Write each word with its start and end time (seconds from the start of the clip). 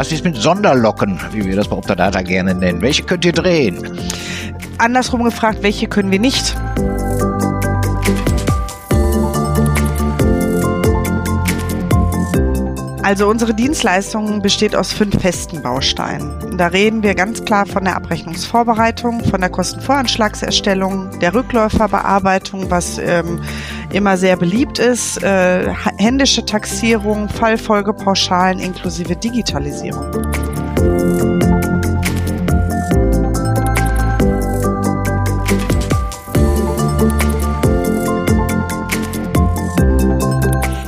Was 0.00 0.12
ist 0.12 0.24
mit 0.24 0.34
Sonderlocken, 0.34 1.20
wie 1.30 1.44
wir 1.44 1.56
das 1.56 1.68
bei 1.68 1.76
Optadata 1.76 2.22
gerne 2.22 2.54
nennen? 2.54 2.80
Welche 2.80 3.02
könnt 3.02 3.22
ihr 3.26 3.32
drehen? 3.34 4.00
Andersrum 4.78 5.24
gefragt, 5.24 5.58
welche 5.60 5.88
können 5.88 6.10
wir 6.10 6.18
nicht? 6.18 6.56
Also 13.02 13.28
unsere 13.28 13.52
Dienstleistung 13.52 14.40
besteht 14.40 14.74
aus 14.74 14.92
fünf 14.92 15.20
festen 15.20 15.62
Bausteinen. 15.62 16.56
Da 16.56 16.68
reden 16.68 17.02
wir 17.02 17.14
ganz 17.14 17.44
klar 17.44 17.66
von 17.66 17.84
der 17.84 17.96
Abrechnungsvorbereitung, 17.96 19.24
von 19.24 19.40
der 19.40 19.50
Kostenvoranschlagserstellung, 19.50 21.18
der 21.20 21.34
Rückläuferbearbeitung, 21.34 22.70
was 22.70 22.98
ähm, 22.98 23.42
immer 23.92 24.16
sehr 24.16 24.36
beliebt 24.36 24.78
ist, 24.78 25.22
äh, 25.22 25.72
händische 25.98 26.44
Taxierung, 26.44 27.28
Fallfolgepauschalen 27.28 28.58
inklusive 28.58 29.16
Digitalisierung. 29.16 30.10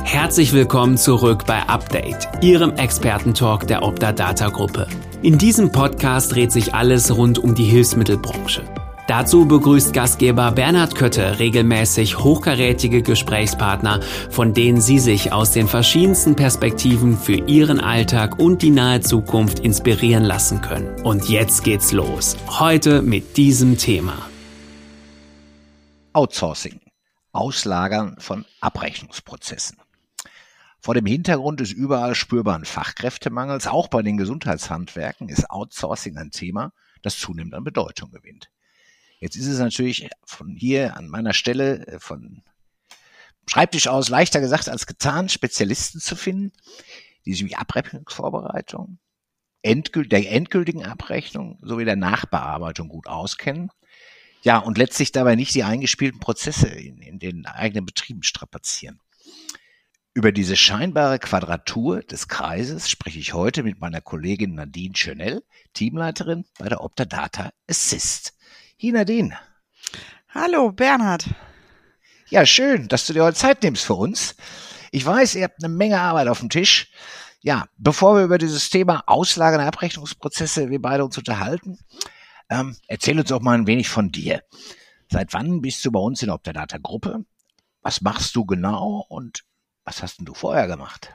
Herzlich 0.03 0.53
willkommen 0.53 0.97
zurück 0.97 1.45
bei 1.45 1.61
Update, 1.67 2.27
Ihrem 2.41 2.71
Expertentalk 2.71 3.67
der 3.67 3.83
Opta 3.83 4.11
Data 4.11 4.49
Gruppe. 4.49 4.87
In 5.21 5.37
diesem 5.37 5.71
Podcast 5.71 6.33
dreht 6.33 6.51
sich 6.51 6.73
alles 6.73 7.15
rund 7.15 7.37
um 7.37 7.53
die 7.53 7.65
Hilfsmittelbranche. 7.65 8.63
Dazu 9.07 9.45
begrüßt 9.45 9.91
Gastgeber 9.91 10.53
Bernhard 10.53 10.95
Kötte 10.95 11.37
regelmäßig 11.37 12.19
hochkarätige 12.19 13.01
Gesprächspartner, 13.01 14.01
von 14.29 14.53
denen 14.53 14.79
Sie 14.79 14.97
sich 14.97 15.33
aus 15.33 15.51
den 15.51 15.67
verschiedensten 15.67 16.37
Perspektiven 16.37 17.17
für 17.17 17.35
Ihren 17.35 17.81
Alltag 17.81 18.39
und 18.39 18.61
die 18.61 18.69
nahe 18.69 19.01
Zukunft 19.01 19.59
inspirieren 19.59 20.23
lassen 20.23 20.61
können. 20.61 21.01
Und 21.01 21.27
jetzt 21.27 21.65
geht's 21.65 21.91
los. 21.91 22.37
Heute 22.47 23.01
mit 23.01 23.35
diesem 23.35 23.77
Thema. 23.77 24.29
Outsourcing. 26.13 26.79
Auslagern 27.33 28.15
von 28.19 28.45
Abrechnungsprozessen. 28.61 29.77
Vor 30.79 30.93
dem 30.93 31.05
Hintergrund 31.05 31.59
des 31.59 31.73
überall 31.73 32.15
spürbaren 32.15 32.63
Fachkräftemangels, 32.63 33.67
auch 33.67 33.89
bei 33.89 34.01
den 34.01 34.15
Gesundheitshandwerken, 34.15 35.27
ist 35.27 35.49
Outsourcing 35.49 36.15
ein 36.17 36.31
Thema, 36.31 36.71
das 37.01 37.17
zunehmend 37.17 37.53
an 37.53 37.65
Bedeutung 37.65 38.11
gewinnt. 38.11 38.49
Jetzt 39.23 39.37
ist 39.37 39.47
es 39.47 39.59
natürlich 39.59 40.09
von 40.25 40.53
hier 40.53 40.97
an 40.97 41.07
meiner 41.07 41.31
Stelle 41.31 41.87
äh, 41.87 41.97
von 41.97 42.43
Schreibtisch 43.47 43.87
aus 43.87 44.09
leichter 44.09 44.41
gesagt 44.41 44.67
als 44.67 44.85
getan, 44.85 45.29
Spezialisten 45.29 46.01
zu 46.01 46.17
finden, 46.17 46.51
die 47.25 47.31
sich 47.31 47.43
mit 47.43 47.57
Abrechnungsvorbereitung, 47.57 48.99
endgült, 49.61 50.11
der 50.11 50.29
endgültigen 50.29 50.83
Abrechnung 50.83 51.57
sowie 51.61 51.85
der 51.85 51.95
Nachbearbeitung 51.95 52.89
gut 52.89 53.07
auskennen. 53.07 53.69
Ja, 54.41 54.57
und 54.57 54.77
letztlich 54.77 55.13
dabei 55.13 55.35
nicht 55.37 55.55
die 55.55 55.63
eingespielten 55.63 56.19
Prozesse 56.19 56.67
in, 56.67 56.97
in 56.97 57.19
den 57.19 57.45
eigenen 57.45 57.85
Betrieben 57.85 58.23
strapazieren. 58.23 58.99
Über 60.13 60.33
diese 60.33 60.57
scheinbare 60.57 61.19
Quadratur 61.19 62.01
des 62.01 62.27
Kreises 62.27 62.89
spreche 62.89 63.19
ich 63.19 63.33
heute 63.33 63.63
mit 63.63 63.79
meiner 63.79 64.01
Kollegin 64.01 64.55
Nadine 64.55 64.97
Schönell, 64.97 65.43
Teamleiterin 65.73 66.43
bei 66.59 66.67
der 66.67 66.81
Optadata 66.81 67.51
Assist. 67.69 68.33
Nadine. 68.91 69.37
Hallo 70.29 70.71
Bernhard. 70.71 71.25
Ja, 72.29 72.45
schön, 72.45 72.87
dass 72.87 73.05
du 73.05 73.13
dir 73.13 73.23
heute 73.23 73.37
Zeit 73.37 73.63
nimmst 73.63 73.85
für 73.85 73.93
uns. 73.93 74.35
Ich 74.91 75.05
weiß, 75.05 75.35
ihr 75.35 75.43
habt 75.43 75.63
eine 75.63 75.73
Menge 75.73 75.99
Arbeit 75.99 76.27
auf 76.27 76.39
dem 76.39 76.49
Tisch. 76.49 76.91
Ja, 77.41 77.65
bevor 77.77 78.15
wir 78.15 78.23
über 78.23 78.37
dieses 78.37 78.69
Thema 78.69 79.03
Auslagern 79.05 79.59
der 79.59 79.67
Abrechnungsprozesse 79.67 80.69
wir 80.69 80.81
beide 80.81 81.05
uns 81.05 81.17
unterhalten, 81.17 81.77
ähm, 82.49 82.75
erzähl 82.87 83.19
uns 83.19 83.31
auch 83.31 83.41
mal 83.41 83.57
ein 83.57 83.67
wenig 83.67 83.89
von 83.89 84.11
dir. 84.11 84.41
Seit 85.09 85.33
wann 85.33 85.61
bist 85.61 85.85
du 85.85 85.91
bei 85.91 85.99
uns 85.99 86.21
in 86.21 86.27
der 86.27 86.35
Optadata 86.35 86.77
Gruppe? 86.77 87.25
Was 87.81 88.01
machst 88.01 88.35
du 88.35 88.45
genau 88.45 89.05
und 89.09 89.43
was 89.83 90.01
hast 90.01 90.17
denn 90.17 90.25
du 90.25 90.33
vorher 90.33 90.67
gemacht? 90.67 91.13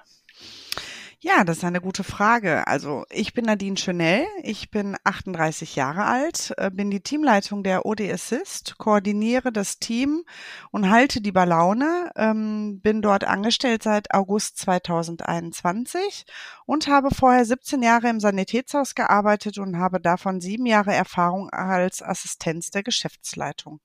Ja, 1.21 1.43
das 1.43 1.59
ist 1.59 1.65
eine 1.65 1.81
gute 1.81 2.05
Frage. 2.05 2.69
Also 2.69 3.05
ich 3.11 3.35
bin 3.35 3.47
Nadine 3.47 3.77
Schönell, 3.77 4.25
ich 4.45 4.71
bin 4.71 4.97
38 5.03 5.75
Jahre 5.75 6.05
alt, 6.05 6.55
äh, 6.59 6.71
bin 6.71 6.93
die 6.93 7.01
Teamleitung 7.01 7.65
der 7.65 7.87
OD 7.87 8.13
Assist, 8.13 8.79
koordiniere 8.79 9.51
das 9.51 9.81
Team 9.81 10.23
und 10.71 10.91
halte 10.91 11.21
die 11.21 11.33
Balaune, 11.33 12.13
ähm, 12.15 12.79
bin 12.81 13.03
dort 13.03 13.25
angestellt 13.25 13.83
seit 13.83 14.15
August 14.15 14.59
2021 14.59 16.25
und 16.67 16.87
habe 16.87 17.13
vorher 17.13 17.45
17 17.45 17.83
Jahre 17.83 18.09
im 18.11 18.21
Sanitätshaus 18.21 18.95
gearbeitet 18.95 19.59
und 19.59 19.77
habe 19.77 20.01
davon 20.01 20.41
sieben 20.41 20.67
Jahre 20.67 20.95
Erfahrung 20.95 21.51
als 21.51 22.01
Assistenz 22.01 22.71
der 22.71 22.85
Geschäftsleitung 22.85 23.81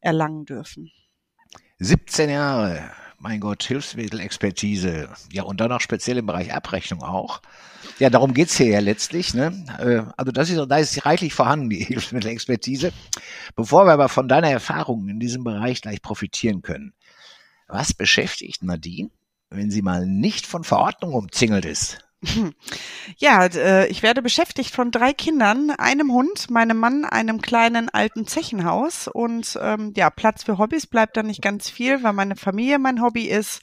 erlangen 0.00 0.46
dürfen. 0.46 0.90
17 1.78 2.30
Jahre 2.30 2.90
mein 3.18 3.40
Gott, 3.40 3.62
Hilfsmittelexpertise. 3.62 5.08
Ja, 5.32 5.44
und 5.44 5.60
dann 5.60 5.72
auch 5.72 5.80
speziell 5.80 6.18
im 6.18 6.26
Bereich 6.26 6.52
Abrechnung 6.52 7.02
auch. 7.02 7.40
Ja, 7.98 8.10
darum 8.10 8.34
geht's 8.34 8.56
hier 8.56 8.66
ja 8.66 8.80
letztlich. 8.80 9.34
Ne? 9.34 9.64
Äh, 9.78 10.10
also 10.16 10.32
das 10.32 10.50
ist, 10.50 10.58
da 10.68 10.78
ist 10.78 11.06
reichlich 11.06 11.34
vorhanden, 11.34 11.70
die 11.70 11.84
Hilfsmittelexpertise. 11.84 12.92
Bevor 13.56 13.86
wir 13.86 13.92
aber 13.92 14.08
von 14.08 14.28
deiner 14.28 14.50
Erfahrung 14.50 15.08
in 15.08 15.20
diesem 15.20 15.44
Bereich 15.44 15.82
gleich 15.82 16.02
profitieren 16.02 16.62
können, 16.62 16.92
was 17.68 17.94
beschäftigt 17.94 18.62
Nadine, 18.62 19.10
wenn 19.50 19.70
sie 19.70 19.82
mal 19.82 20.06
nicht 20.06 20.46
von 20.46 20.64
Verordnung 20.64 21.14
umzingelt 21.14 21.64
ist? 21.64 21.98
Ja, 23.18 23.46
äh, 23.46 23.86
ich 23.88 24.02
werde 24.02 24.22
beschäftigt 24.22 24.74
von 24.74 24.90
drei 24.90 25.12
Kindern, 25.12 25.70
einem 25.70 26.12
Hund, 26.12 26.50
meinem 26.50 26.78
Mann, 26.78 27.04
einem 27.04 27.40
kleinen 27.40 27.88
alten 27.88 28.26
Zechenhaus 28.26 29.08
und 29.08 29.58
ähm, 29.60 29.92
ja, 29.96 30.10
Platz 30.10 30.42
für 30.42 30.58
Hobbys 30.58 30.86
bleibt 30.86 31.16
da 31.16 31.22
nicht 31.22 31.42
ganz 31.42 31.68
viel, 31.68 32.02
weil 32.02 32.12
meine 32.12 32.36
Familie 32.36 32.78
mein 32.78 33.02
Hobby 33.02 33.24
ist 33.24 33.62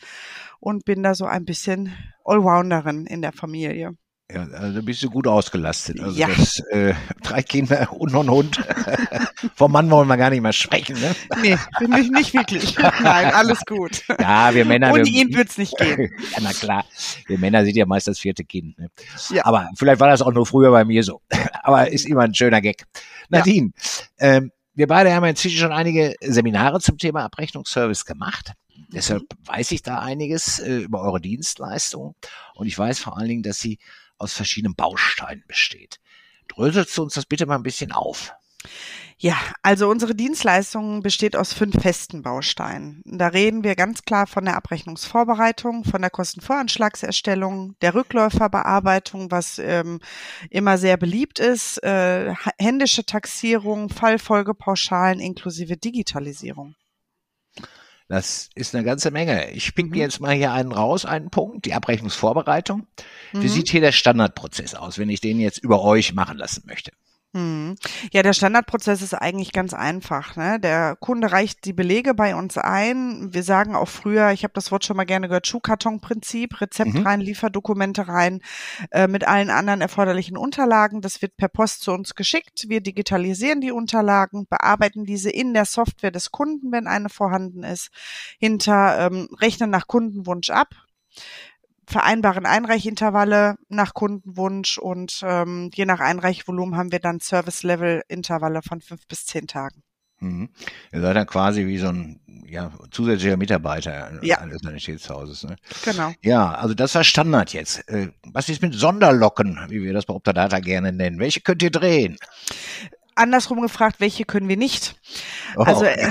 und 0.60 0.86
bin 0.86 1.04
da 1.04 1.16
so 1.16 1.26
ein 1.26 1.46
bisschen 1.46 1.94
Allrounderin 2.24 3.06
in 3.08 3.22
der 3.22 3.34
Familie. 3.34 3.98
Ja, 4.34 4.48
also 4.54 4.82
bist 4.84 5.04
du 5.04 5.10
gut 5.10 5.28
ausgelastet. 5.28 6.00
Also 6.00 6.18
ja. 6.18 6.28
das, 6.28 6.60
äh, 6.72 6.94
drei 7.24 7.44
Kinder 7.44 7.92
und 7.92 8.14
noch 8.14 8.24
ein 8.24 8.30
Hund. 8.30 8.62
Vom 9.56 9.72
Mann 9.72 9.90
wollen 9.90 10.08
wir 10.08 10.18
gar 10.18 10.30
nicht 10.30 10.42
mehr 10.42 10.54
sprechen, 10.54 11.00
ne? 11.00 11.16
Nee, 11.42 11.58
bin 11.80 11.94
ich 11.94 12.12
nicht 12.12 12.34
wirklich. 12.34 12.78
Nein, 13.04 13.34
alles 13.34 13.60
gut. 13.66 14.04
Ja, 14.20 14.54
wir 14.54 14.66
Männer. 14.66 14.94
Ohne 14.94 15.08
ihn 15.08 15.34
wird's 15.34 15.58
nicht 15.58 15.78
gehen. 15.78 16.12
ja, 16.32 16.40
na 16.42 16.54
klar. 16.54 16.86
Wir 17.28 17.38
Männer 17.38 17.66
sind 17.66 17.76
ja 17.76 17.86
meist 17.86 18.08
das 18.08 18.20
vierte 18.20 18.44
Kind. 18.44 18.78
Ne? 18.78 18.90
Ja. 19.32 19.46
Aber 19.46 19.70
vielleicht 19.76 20.00
war 20.00 20.08
das 20.08 20.22
auch 20.22 20.32
nur 20.32 20.46
früher 20.46 20.72
bei 20.72 20.86
mir 20.86 21.04
so. 21.04 21.22
Aber 21.64 21.92
ist 21.92 22.06
immer 22.06 22.22
ein 22.22 22.34
schöner 22.34 22.62
Gag. 22.62 22.86
Nadine, 23.30 23.72
ja. 24.20 24.28
ähm, 24.28 24.52
wir 24.74 24.88
beide 24.88 25.14
haben 25.14 25.26
inzwischen 25.26 25.58
schon 25.58 25.72
einige 25.72 26.16
Seminare 26.22 26.80
zum 26.80 26.98
Thema 26.98 27.24
Abrechnungsservice 27.26 28.06
gemacht. 28.06 28.54
Deshalb 28.94 29.24
weiß 29.46 29.72
ich 29.72 29.84
da 29.84 30.00
einiges 30.00 30.60
äh, 30.60 30.80
über 30.80 31.02
eure 31.02 31.22
Dienstleistung. 31.22 32.16
Und 32.56 32.68
ich 32.68 32.78
weiß 32.78 33.00
vor 33.00 33.18
allen 33.18 33.30
Dingen, 33.30 33.44
dass 33.44 33.60
sie 33.60 33.80
aus 34.22 34.34
verschiedenen 34.34 34.76
Bausteinen 34.76 35.44
besteht. 35.48 36.00
Dröselst 36.48 36.98
du 36.98 37.04
uns 37.04 37.14
das 37.14 37.26
bitte 37.26 37.46
mal 37.46 37.56
ein 37.56 37.64
bisschen 37.64 37.92
auf? 37.92 38.34
Ja, 39.18 39.38
also 39.62 39.88
unsere 39.88 40.16
Dienstleistung 40.16 41.04
besteht 41.04 41.36
aus 41.36 41.54
fünf 41.54 41.80
festen 41.80 42.24
Bausteinen. 42.24 43.04
Da 43.06 43.28
reden 43.28 43.64
wir 43.64 43.76
ganz 43.76 44.02
klar 44.02 44.26
von 44.26 44.46
der 44.46 44.56
Abrechnungsvorbereitung, 44.56 45.84
von 45.84 46.02
der 46.02 46.10
Kostenvoranschlagserstellung, 46.10 47.76
der 47.82 47.94
Rückläuferbearbeitung, 47.94 49.30
was 49.30 49.60
ähm, 49.60 50.00
immer 50.50 50.80
sehr 50.80 50.98
beliebt 50.98 51.38
ist, 51.38 51.84
äh, 51.84 52.34
händische 52.58 53.06
Taxierung, 53.06 53.90
Fallfolgepauschalen 53.90 55.20
inklusive 55.20 55.78
Digitalisierung. 55.78 56.74
Das 58.12 58.50
ist 58.56 58.76
eine 58.76 58.84
ganze 58.84 59.10
Menge. 59.10 59.52
Ich 59.52 59.74
pick 59.74 59.86
mir 59.86 59.96
mhm. 59.96 60.02
jetzt 60.02 60.20
mal 60.20 60.36
hier 60.36 60.52
einen 60.52 60.74
raus, 60.74 61.06
einen 61.06 61.30
Punkt, 61.30 61.64
die 61.64 61.74
Abrechnungsvorbereitung. 61.74 62.86
Wie 63.32 63.38
mhm. 63.38 63.48
sieht 63.48 63.70
hier 63.70 63.80
der 63.80 63.94
Standardprozess 63.94 64.76
aus, 64.76 64.98
wenn 64.98 65.08
ich 65.08 65.22
den 65.22 65.40
jetzt 65.40 65.60
über 65.60 65.82
euch 65.82 66.14
machen 66.14 66.38
lassen 66.38 66.64
möchte? 66.66 66.92
Hm. 67.34 67.78
Ja, 68.12 68.24
der 68.24 68.34
Standardprozess 68.34 69.02
ist 69.02 69.14
eigentlich 69.14 69.54
ganz 69.54 69.74
einfach. 69.74 70.36
Ne? 70.36 70.60
Der 70.60 70.98
Kunde 71.00 71.32
reicht 71.32 71.64
die 71.64 71.72
Belege 71.72 72.14
bei 72.14 72.36
uns 72.36 72.58
ein. 72.58 73.34
Wir 73.34 73.44
sagen 73.44 73.74
auch 73.74 73.88
früher, 73.88 74.32
ich 74.32 74.44
habe 74.44 74.54
das 74.54 74.70
Wort 74.70 74.84
schon 74.84 74.98
mal 74.98 75.06
gerne 75.06 75.30
gehört, 75.30 75.48
Schuhkartonprinzip, 75.48 76.60
Rezept 76.60 76.94
mhm. 76.94 77.08
rein, 77.08 77.22
Lieferdokumente 77.22 78.10
rein, 78.10 78.42
äh, 78.92 79.08
mit 79.08 79.26
allen 79.26 79.50
anderen 79.50 79.80
erforderlichen 79.80 80.36
Unterlagen. 80.36 81.00
Das 81.00 81.22
wird 81.22 81.38
per 81.38 81.48
Post 81.48 81.84
zu 81.84 81.94
uns 81.94 82.16
geschickt. 82.16 82.66
Wir 82.68 82.82
digitalisieren 82.82 83.62
die 83.62 83.72
Unterlagen, 83.72 84.46
bearbeiten 84.50 85.06
diese 85.06 85.30
in 85.30 85.54
der 85.54 85.66
Software 85.66 86.12
des 86.12 86.32
Kunden, 86.32 86.74
wenn 86.74 86.88
eine 86.88 87.08
vorhanden 87.08 87.64
ist, 87.64 87.92
hinter 88.40 89.08
ähm, 89.08 89.30
rechnen 89.40 89.70
nach 89.70 89.88
Kundenwunsch 89.88 90.50
ab 90.50 90.76
vereinbaren 91.92 92.46
Einreichintervalle 92.46 93.56
nach 93.70 93.94
Kundenwunsch 93.94 94.78
und 94.78 95.22
ähm, 95.24 95.70
je 95.74 95.86
nach 95.86 96.00
Einreichvolumen 96.00 96.76
haben 96.78 96.92
wir 96.92 97.00
dann 97.00 97.20
Service-Level-Intervalle 97.20 98.62
von 98.62 98.82
fünf 98.82 99.08
bis 99.08 99.26
zehn 99.26 99.48
Tagen. 99.48 99.84
Mhm. 100.20 100.50
Ihr 100.94 101.02
seid 101.02 101.16
dann 101.16 101.26
quasi 101.28 101.66
wie 101.66 101.78
so 101.78 101.88
ein 101.90 102.20
ja, 102.48 102.72
zusätzlicher 102.92 103.38
Mitarbeiter 103.38 104.20
Ja. 104.24 104.38
eines 104.40 104.62
Sanitätshauses. 104.62 105.44
Ne? 105.44 105.56
Genau. 105.84 106.12
Ja, 106.22 106.54
also 106.54 106.74
das 106.74 106.94
war 106.96 107.04
Standard 107.04 107.54
jetzt. 107.54 107.88
Äh, 107.90 108.10
Was 108.26 108.50
ist 108.50 108.62
mit 108.62 108.76
Sonderlocken, 108.76 109.60
wie 109.70 109.82
wir 109.82 109.94
das 109.94 110.06
bei 110.06 110.14
Optadata 110.14 110.60
gerne 110.60 110.92
nennen? 110.92 111.20
Welche 111.20 111.42
könnt 111.42 111.64
ihr 111.64 111.72
drehen? 111.72 112.18
Andersrum 113.16 113.62
gefragt, 113.62 114.00
welche 114.00 114.26
können 114.26 114.48
wir 114.48 114.58
nicht? 114.58 114.96
Oh, 115.56 115.64
Also 115.64 115.86
äh, 115.86 116.10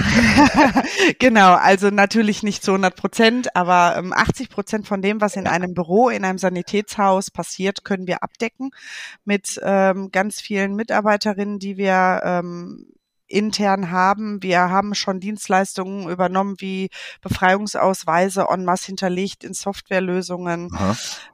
genau, 1.19 1.55
also 1.55 1.91
natürlich 1.91 2.43
nicht 2.43 2.63
zu 2.63 2.73
100 2.73 2.97
Prozent, 2.97 3.57
aber 3.57 3.97
ähm, 3.97 4.13
80 4.13 4.51
Prozent 4.51 4.87
von 4.87 5.03
dem, 5.03 5.21
was 5.21 5.37
in 5.37 5.47
einem 5.47 5.75
Büro, 5.75 6.09
in 6.09 6.25
einem 6.25 6.39
Sanitätshaus 6.39 7.31
passiert, 7.31 7.85
können 7.85 8.07
wir 8.07 8.23
abdecken 8.23 8.71
mit 9.25 9.61
ähm, 9.63 10.11
ganz 10.11 10.41
vielen 10.41 10.75
Mitarbeiterinnen, 10.75 11.59
die 11.59 11.77
wir 11.77 12.21
ähm, 12.25 12.87
intern 13.31 13.91
haben. 13.91 14.43
Wir 14.43 14.71
haben 14.71 14.95
schon 14.95 15.21
Dienstleistungen 15.21 16.09
übernommen 16.09 16.57
wie 16.59 16.91
Befreiungsausweise 17.23 18.47
en 18.51 18.65
masse 18.65 18.87
hinterlegt 18.87 19.45
in 19.45 19.55
Softwarelösungen. 19.55 20.71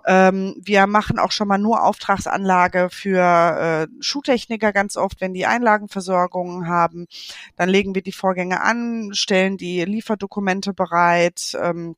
Ähm, 0.06 0.54
wir 0.62 0.86
machen 0.86 1.18
auch 1.18 1.32
schon 1.32 1.48
mal 1.48 1.58
nur 1.58 1.82
Auftragsanlage 1.82 2.88
für 2.90 3.20
äh, 3.20 3.86
Schuhtechniker 4.00 4.72
ganz 4.72 4.96
oft, 4.96 5.20
wenn 5.20 5.34
die 5.34 5.46
Einlagenversorgung 5.46 6.66
haben. 6.66 7.06
Dann 7.56 7.68
legen 7.68 7.94
wir 7.94 8.02
die 8.02 8.12
Vorgänge 8.12 8.60
an, 8.60 9.10
stellen 9.12 9.56
die 9.56 9.84
Lieferdokumente 9.84 10.72
bereit, 10.72 11.56
ähm, 11.60 11.96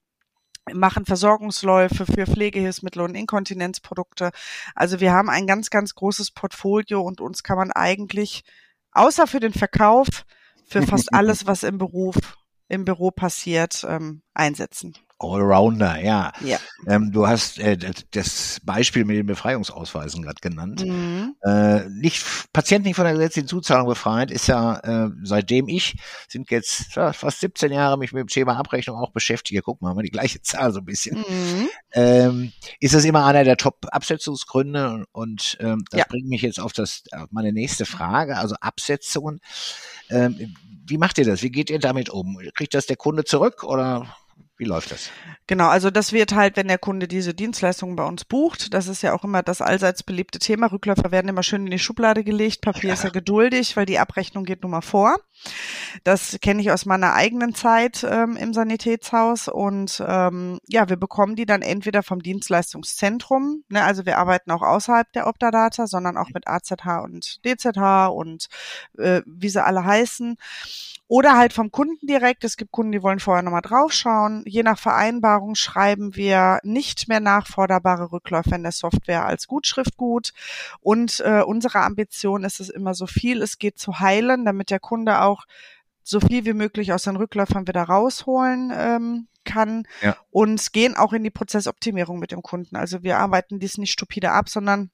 machen 0.74 1.06
Versorgungsläufe 1.06 2.06
für 2.06 2.26
Pflegehilfsmittel 2.26 3.02
und 3.02 3.14
Inkontinenzprodukte. 3.14 4.30
Also 4.74 5.00
wir 5.00 5.12
haben 5.12 5.30
ein 5.30 5.46
ganz, 5.46 5.70
ganz 5.70 5.94
großes 5.94 6.30
Portfolio 6.32 7.00
und 7.00 7.20
uns 7.20 7.42
kann 7.42 7.58
man 7.58 7.72
eigentlich, 7.72 8.44
außer 8.92 9.26
für 9.26 9.40
den 9.40 9.52
Verkauf, 9.52 10.08
für 10.66 10.82
fast 10.82 11.08
alles, 11.12 11.46
was 11.46 11.62
im 11.62 11.78
Beruf, 11.78 12.16
im 12.68 12.84
Büro 12.84 13.10
passiert, 13.10 13.84
ähm, 13.88 14.22
einsetzen. 14.34 14.94
Allrounder, 15.20 16.00
ja. 16.00 16.32
Ja. 16.40 16.58
Ähm, 16.86 17.10
du 17.12 17.26
hast 17.26 17.58
äh, 17.58 17.76
das- 18.12 18.60
Beispiel 18.62 19.04
mit 19.04 19.16
den 19.16 19.26
Befreiungsausweisen 19.26 20.22
gerade 20.22 20.40
genannt. 20.40 20.84
Mhm. 20.86 21.34
Äh, 21.42 21.88
nicht 21.88 22.24
Patient 22.52 22.84
nicht 22.84 22.96
von 22.96 23.04
der 23.04 23.14
gesetzlichen 23.14 23.48
Zuzahlung 23.48 23.88
befreit 23.88 24.30
ist 24.30 24.46
ja 24.46 24.78
äh, 25.06 25.10
seitdem 25.24 25.68
ich 25.68 25.96
sind 26.28 26.50
jetzt 26.50 26.94
ja, 26.94 27.12
fast 27.12 27.40
17 27.40 27.72
Jahre 27.72 27.98
mich 27.98 28.12
mit 28.12 28.20
dem 28.20 28.28
Thema 28.28 28.56
Abrechnung 28.56 28.96
auch 28.96 29.10
beschäftige. 29.12 29.62
Guck 29.62 29.82
mal, 29.82 29.90
haben 29.90 29.98
wir 29.98 30.02
die 30.04 30.10
gleiche 30.10 30.40
Zahl 30.42 30.72
so 30.72 30.78
ein 30.80 30.84
bisschen. 30.84 31.18
Mhm. 31.18 31.68
Ähm, 31.92 32.52
ist 32.80 32.94
das 32.94 33.04
immer 33.04 33.24
einer 33.26 33.44
der 33.44 33.56
Top-Absetzungsgründe 33.56 34.88
und, 34.90 35.06
und 35.12 35.56
ähm, 35.60 35.84
das 35.90 35.98
Ja. 36.00 36.06
bringt 36.08 36.28
mich 36.28 36.42
jetzt 36.42 36.60
auf 36.60 36.72
das 36.72 37.02
auf 37.12 37.28
meine 37.30 37.52
nächste 37.52 37.86
Frage, 37.86 38.36
also 38.36 38.54
Absetzungen. 38.60 39.40
Ähm, 40.10 40.54
wie 40.86 40.98
macht 40.98 41.18
ihr 41.18 41.24
das? 41.24 41.42
Wie 41.42 41.50
geht 41.50 41.70
ihr 41.70 41.78
damit 41.78 42.08
um? 42.10 42.38
Kriegt 42.54 42.74
das 42.74 42.86
der 42.86 42.96
Kunde 42.96 43.24
zurück 43.24 43.64
oder 43.64 44.06
wie 44.58 44.64
läuft 44.64 44.90
das? 44.90 45.10
Genau, 45.46 45.68
also 45.68 45.90
das 45.90 46.12
wird 46.12 46.34
halt, 46.34 46.56
wenn 46.56 46.66
der 46.66 46.78
Kunde 46.78 47.06
diese 47.06 47.32
Dienstleistungen 47.32 47.94
bei 47.94 48.04
uns 48.04 48.24
bucht, 48.24 48.74
das 48.74 48.88
ist 48.88 49.02
ja 49.02 49.14
auch 49.14 49.22
immer 49.22 49.44
das 49.44 49.62
allseits 49.62 50.02
beliebte 50.02 50.40
Thema. 50.40 50.66
Rückläufer 50.66 51.12
werden 51.12 51.28
immer 51.28 51.44
schön 51.44 51.64
in 51.64 51.70
die 51.70 51.78
Schublade 51.78 52.24
gelegt. 52.24 52.60
Papier 52.60 52.92
ist 52.92 53.04
ja 53.04 53.10
geduldig, 53.12 53.76
weil 53.76 53.86
die 53.86 54.00
Abrechnung 54.00 54.44
geht 54.44 54.62
nun 54.62 54.72
mal 54.72 54.80
vor. 54.80 55.16
Das 56.02 56.38
kenne 56.42 56.60
ich 56.60 56.72
aus 56.72 56.86
meiner 56.86 57.14
eigenen 57.14 57.54
Zeit 57.54 58.04
ähm, 58.08 58.36
im 58.36 58.52
Sanitätshaus 58.52 59.46
und 59.46 60.02
ähm, 60.06 60.58
ja, 60.66 60.88
wir 60.88 60.96
bekommen 60.96 61.36
die 61.36 61.46
dann 61.46 61.62
entweder 61.62 62.02
vom 62.02 62.20
Dienstleistungszentrum, 62.20 63.62
ne, 63.68 63.84
also 63.84 64.06
wir 64.06 64.18
arbeiten 64.18 64.50
auch 64.50 64.62
außerhalb 64.62 65.12
der 65.12 65.28
Optadata, 65.28 65.86
sondern 65.86 66.16
auch 66.16 66.30
mit 66.34 66.48
AZH 66.48 67.04
und 67.04 67.40
DZH 67.44 68.08
und 68.08 68.48
äh, 68.98 69.22
wie 69.24 69.48
sie 69.48 69.64
alle 69.64 69.84
heißen. 69.84 70.36
Oder 71.10 71.38
halt 71.38 71.54
vom 71.54 71.72
Kunden 71.72 72.06
direkt. 72.06 72.44
Es 72.44 72.58
gibt 72.58 72.70
Kunden, 72.70 72.92
die 72.92 73.02
wollen 73.02 73.18
vorher 73.18 73.42
nochmal 73.42 73.62
draufschauen. 73.62 74.44
Je 74.48 74.62
nach 74.62 74.78
Vereinbarung 74.78 75.54
schreiben 75.54 76.16
wir 76.16 76.58
nicht 76.62 77.08
mehr 77.08 77.20
nachforderbare 77.20 78.10
Rückläufe 78.12 78.54
in 78.54 78.62
der 78.62 78.72
Software 78.72 79.26
als 79.26 79.46
Gutschriftgut. 79.46 80.32
Und 80.80 81.20
äh, 81.20 81.42
unsere 81.42 81.80
Ambition 81.80 82.44
ist 82.44 82.60
es 82.60 82.68
immer 82.70 82.94
so 82.94 83.06
viel 83.06 83.42
es 83.42 83.58
geht 83.58 83.78
zu 83.78 84.00
heilen, 84.00 84.44
damit 84.44 84.70
der 84.70 84.80
Kunde 84.80 85.20
auch 85.20 85.44
so 86.02 86.20
viel 86.20 86.44
wie 86.46 86.54
möglich 86.54 86.92
aus 86.92 87.02
den 87.02 87.16
Rückläufern 87.16 87.68
wieder 87.68 87.82
rausholen 87.82 88.72
ähm, 88.74 89.28
kann 89.44 89.86
Ja. 90.00 90.16
und 90.30 90.72
gehen 90.72 90.96
auch 90.96 91.12
in 91.12 91.22
die 91.22 91.30
Prozessoptimierung 91.30 92.18
mit 92.18 92.32
dem 92.32 92.42
Kunden. 92.42 92.76
Also 92.76 93.02
wir 93.02 93.18
arbeiten 93.18 93.58
dies 93.58 93.78
nicht 93.78 93.92
stupide 93.92 94.30
ab, 94.32 94.48
sondern 94.48 94.90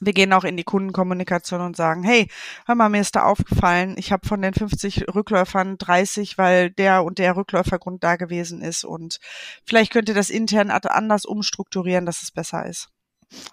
wir 0.00 0.12
gehen 0.12 0.32
auch 0.32 0.44
in 0.44 0.56
die 0.56 0.64
Kundenkommunikation 0.64 1.60
und 1.60 1.76
sagen, 1.76 2.02
hey, 2.02 2.28
hör 2.66 2.74
mal, 2.74 2.88
mir 2.88 3.00
ist 3.00 3.16
da 3.16 3.24
aufgefallen, 3.24 3.94
ich 3.98 4.12
habe 4.12 4.26
von 4.26 4.42
den 4.42 4.54
50 4.54 5.14
Rückläufern 5.14 5.78
30, 5.78 6.38
weil 6.38 6.70
der 6.70 7.04
und 7.04 7.18
der 7.18 7.36
Rückläufergrund 7.36 8.02
da 8.04 8.16
gewesen 8.16 8.62
ist 8.62 8.84
und 8.84 9.18
vielleicht 9.64 9.92
könnt 9.92 10.08
ihr 10.08 10.14
das 10.14 10.30
intern 10.30 10.70
anders 10.70 11.24
umstrukturieren, 11.24 12.06
dass 12.06 12.22
es 12.22 12.30
besser 12.30 12.66
ist. 12.66 12.88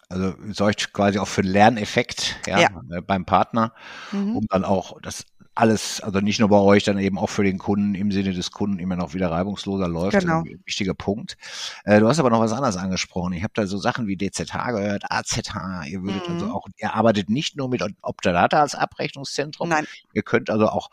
Also 0.09 0.35
sorgt 0.51 0.93
quasi 0.93 1.17
auch 1.19 1.27
für 1.27 1.41
einen 1.41 1.51
Lerneffekt 1.51 2.37
ja, 2.45 2.59
Ja. 2.59 2.69
äh, 2.91 3.01
beim 3.01 3.25
Partner, 3.25 3.73
Mhm. 4.11 4.35
um 4.35 4.45
dann 4.49 4.65
auch 4.65 4.99
das 5.01 5.25
alles, 5.53 5.99
also 6.01 6.19
nicht 6.19 6.39
nur 6.39 6.49
bei 6.49 6.59
euch, 6.59 6.83
dann 6.83 6.97
eben 6.97 7.17
auch 7.17 7.29
für 7.29 7.43
den 7.43 7.57
Kunden 7.57 7.93
im 7.93 8.11
Sinne 8.11 8.33
des 8.33 8.51
Kunden 8.51 8.79
immer 8.79 8.95
noch 8.95 9.13
wieder 9.13 9.29
reibungsloser 9.31 9.87
läuft. 9.87 10.19
Genau. 10.19 10.39
Das 10.41 10.45
ist 10.45 10.55
ein 10.59 10.65
wichtiger 10.65 10.93
Punkt. 10.93 11.37
Äh, 11.83 11.99
du 11.99 12.07
hast 12.07 12.19
aber 12.19 12.29
noch 12.29 12.39
was 12.39 12.53
anderes 12.53 12.77
angesprochen. 12.77 13.33
Ich 13.33 13.43
habe 13.43 13.53
da 13.55 13.67
so 13.67 13.77
Sachen 13.77 14.07
wie 14.07 14.15
DZH 14.15 14.71
gehört, 14.71 15.03
AZH. 15.09 15.85
Ihr 15.87 16.01
würdet 16.03 16.27
Mhm. 16.27 16.33
also 16.35 16.51
auch, 16.51 16.67
ihr 16.77 16.93
arbeitet 16.93 17.29
nicht 17.29 17.57
nur 17.57 17.67
mit 17.69 17.83
Optadata 18.01 18.61
als 18.61 18.75
Abrechnungszentrum. 18.75 19.69
Nein, 19.69 19.85
Ihr 20.13 20.23
könnt 20.23 20.49
also 20.49 20.69
auch 20.69 20.89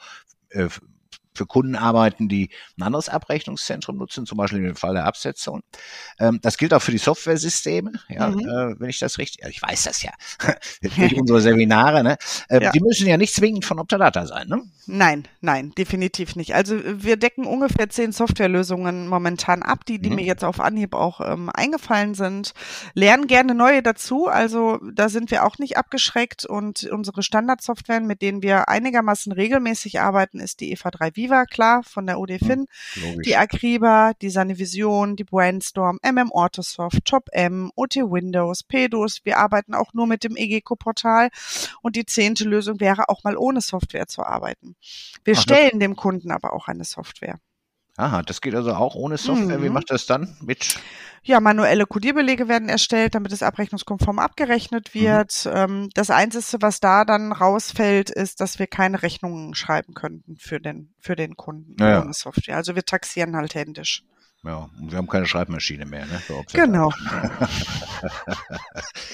äh, 0.51 0.69
für 1.39 1.47
Kunden 1.47 1.77
arbeiten, 1.77 2.29
die 2.29 2.51
ein 2.77 2.83
anderes 2.83 3.09
Abrechnungszentrum 3.09 3.97
nutzen, 3.97 4.27
zum 4.27 4.37
Beispiel 4.37 4.65
im 4.65 4.77
Fall 4.77 4.95
der 4.95 5.07
Absetzung. 5.07 5.63
Ähm, 6.19 6.41
das 6.43 6.59
gilt 6.59 6.75
auch 6.75 6.83
für 6.83 6.91
die 6.93 6.99
Softwaresysteme, 6.99 7.93
ja, 8.09 8.29
Mhm. 8.29 8.41
äh, 8.41 8.81
wenn 8.81 8.91
ich 8.91 8.99
das 8.99 9.17
richtig, 9.19 9.43
ja, 9.43 9.49
ich 9.49 9.63
weiß 9.63 9.85
das 9.85 10.03
ja, 10.03 10.11
durch 10.97 11.15
unsere 11.15 11.41
Seminare, 11.41 12.03
ne? 12.03 12.17
Ähm, 12.51 12.63
Ja. 12.63 12.73
Die 12.73 12.81
müssen 12.81 13.07
ja 13.07 13.17
nicht 13.17 13.33
zwingend 13.35 13.65
von 13.65 13.79
Optadata 13.79 14.27
sein, 14.27 14.49
ne? 14.49 14.63
nein, 14.91 15.29
nein, 15.43 15.73
definitiv 15.77 16.35
nicht. 16.35 16.55
Also 16.55 16.77
wir 16.85 17.17
decken 17.19 17.45
ungefähr 17.47 17.89
zehn 17.91 18.11
Softwarelösungen 18.11 19.07
momentan 19.07 19.63
ab, 19.63 19.85
die, 19.85 19.99
die 20.01 20.09
Mhm. 20.11 20.17
mir 20.17 20.25
jetzt 20.25 20.45
auf 20.45 20.61
Anhieb 20.61 20.95
auch 20.95 21.21
ähm, 21.21 21.51
eingefallen 21.55 22.15
sind. 22.15 22.53
Lernen 22.95 23.27
gerne 23.27 23.55
neue 23.55 23.83
dazu. 23.83 24.27
Also 24.29 24.79
da 24.95 25.09
sind 25.11 25.31
wir 25.31 25.45
auch 25.45 25.59
nicht 25.59 25.77
abgeschreckt 25.77 26.47
und 26.47 26.85
unsere 26.85 27.23
Standardsoftware, 27.23 28.01
mit 28.01 28.23
denen 28.23 28.43
wir 28.43 28.69
einigermaßen 28.71 29.31
regelmäßig 29.33 30.01
arbeiten, 30.01 30.41
ist 30.41 30.61
die 30.61 30.75
EVA3 30.75 31.15
Viva, 31.17 31.28
klar, 31.47 31.83
von 31.83 32.07
der 32.07 32.19
OD 32.19 32.39
Fin. 32.39 32.67
Logisch. 32.97 33.25
Die 33.25 33.37
Akriba, 33.37 34.13
die 34.21 34.31
Sanivision, 34.31 35.17
die 35.17 35.25
Brainstorm, 35.25 35.99
MM 36.03 36.31
Orthosoft, 36.31 37.05
TopM, 37.05 37.71
OT 37.75 37.97
Windows, 37.97 38.63
PEDOS. 38.63 39.21
Wir 39.25 39.39
arbeiten 39.39 39.75
auch 39.75 39.95
nur 39.95 40.07
mit 40.07 40.25
dem 40.25 40.37
EGECO-Portal. 40.37 41.29
Und 41.83 41.97
die 41.97 42.07
zehnte 42.07 42.45
Lösung 42.45 42.81
wäre 42.81 43.09
auch 43.09 43.25
mal 43.25 43.37
ohne 43.37 43.61
Software 43.61 44.07
zu 44.07 44.23
arbeiten. 44.23 44.77
Wir 45.25 45.35
Ach, 45.37 45.43
stellen 45.43 45.81
dem 45.81 45.97
Kunden 45.97 46.31
aber 46.31 46.53
auch 46.53 46.69
eine 46.69 46.85
Software. 46.85 47.39
Aha, 47.97 48.23
das 48.23 48.41
geht 48.41 48.55
also 48.55 48.75
auch 48.75 48.95
ohne 48.95 49.19
Software. 49.19 49.61
Wie 49.61 49.69
Mhm. 49.69 49.75
macht 49.75 49.91
das 49.91 50.07
dann 50.07 50.37
mit? 50.41 50.79
Ja, 51.23 51.41
manuelle 51.41 51.87
Kodierbelege 51.87 52.49
werden 52.49 52.69
erstellt, 52.69 53.15
damit 53.15 53.33
es 53.33 53.43
abrechnungskonform 53.43 54.19
abgerechnet 54.19 54.95
wird. 54.95 55.49
Ähm, 55.53 55.89
das 55.95 56.11
Einzige, 56.11 56.63
was 56.63 56.81
da 56.81 57.05
dann 57.05 57.33
rausfällt, 57.33 58.11
ist, 58.11 58.41
dass 58.41 58.59
wir 58.59 58.67
keine 58.67 59.03
Rechnungen 59.03 59.55
schreiben 59.55 59.95
könnten 59.95 60.37
für 60.39 60.61
den, 60.61 60.95
für 61.01 61.17
den 61.17 61.37
Kunden 61.37 61.77
Ja, 61.81 61.91
ja. 61.91 62.03
ohne 62.03 62.13
Software. 62.15 62.57
Also 62.57 62.75
wir 62.75 62.85
taxieren 62.85 63.37
halt 63.37 63.55
händisch. 63.55 64.05
Ja, 64.45 64.71
und 64.81 64.93
wir 64.93 64.99
haben 64.99 65.09
keine 65.09 65.27
Schreibmaschine 65.27 65.85
mehr, 65.85 66.07
ne? 66.07 66.23
Genau. 66.53 66.91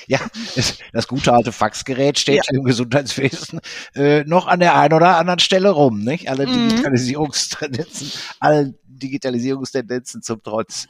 Ja, 0.07 0.19
das, 0.55 0.79
das 0.93 1.09
gute 1.09 1.33
alte 1.33 1.51
Faxgerät 1.51 2.19
steht 2.19 2.47
im 2.53 2.65
Gesundheitswesen 2.65 3.61
äh, 3.95 4.23
noch 4.25 4.47
an 4.47 4.61
der 4.61 4.77
einen 4.77 4.93
oder 4.93 5.17
anderen 5.17 5.39
Stelle 5.39 5.71
rum, 5.71 6.01
nicht? 6.01 6.29
Alle 6.29 6.47
Mhm. 6.47 6.69
Digitalisierungstendenzen, 6.69 8.13
alle 8.41 8.75
Digitalisierungstendenzen 8.99 10.23
zum 10.23 10.43
Trotz. 10.43 10.87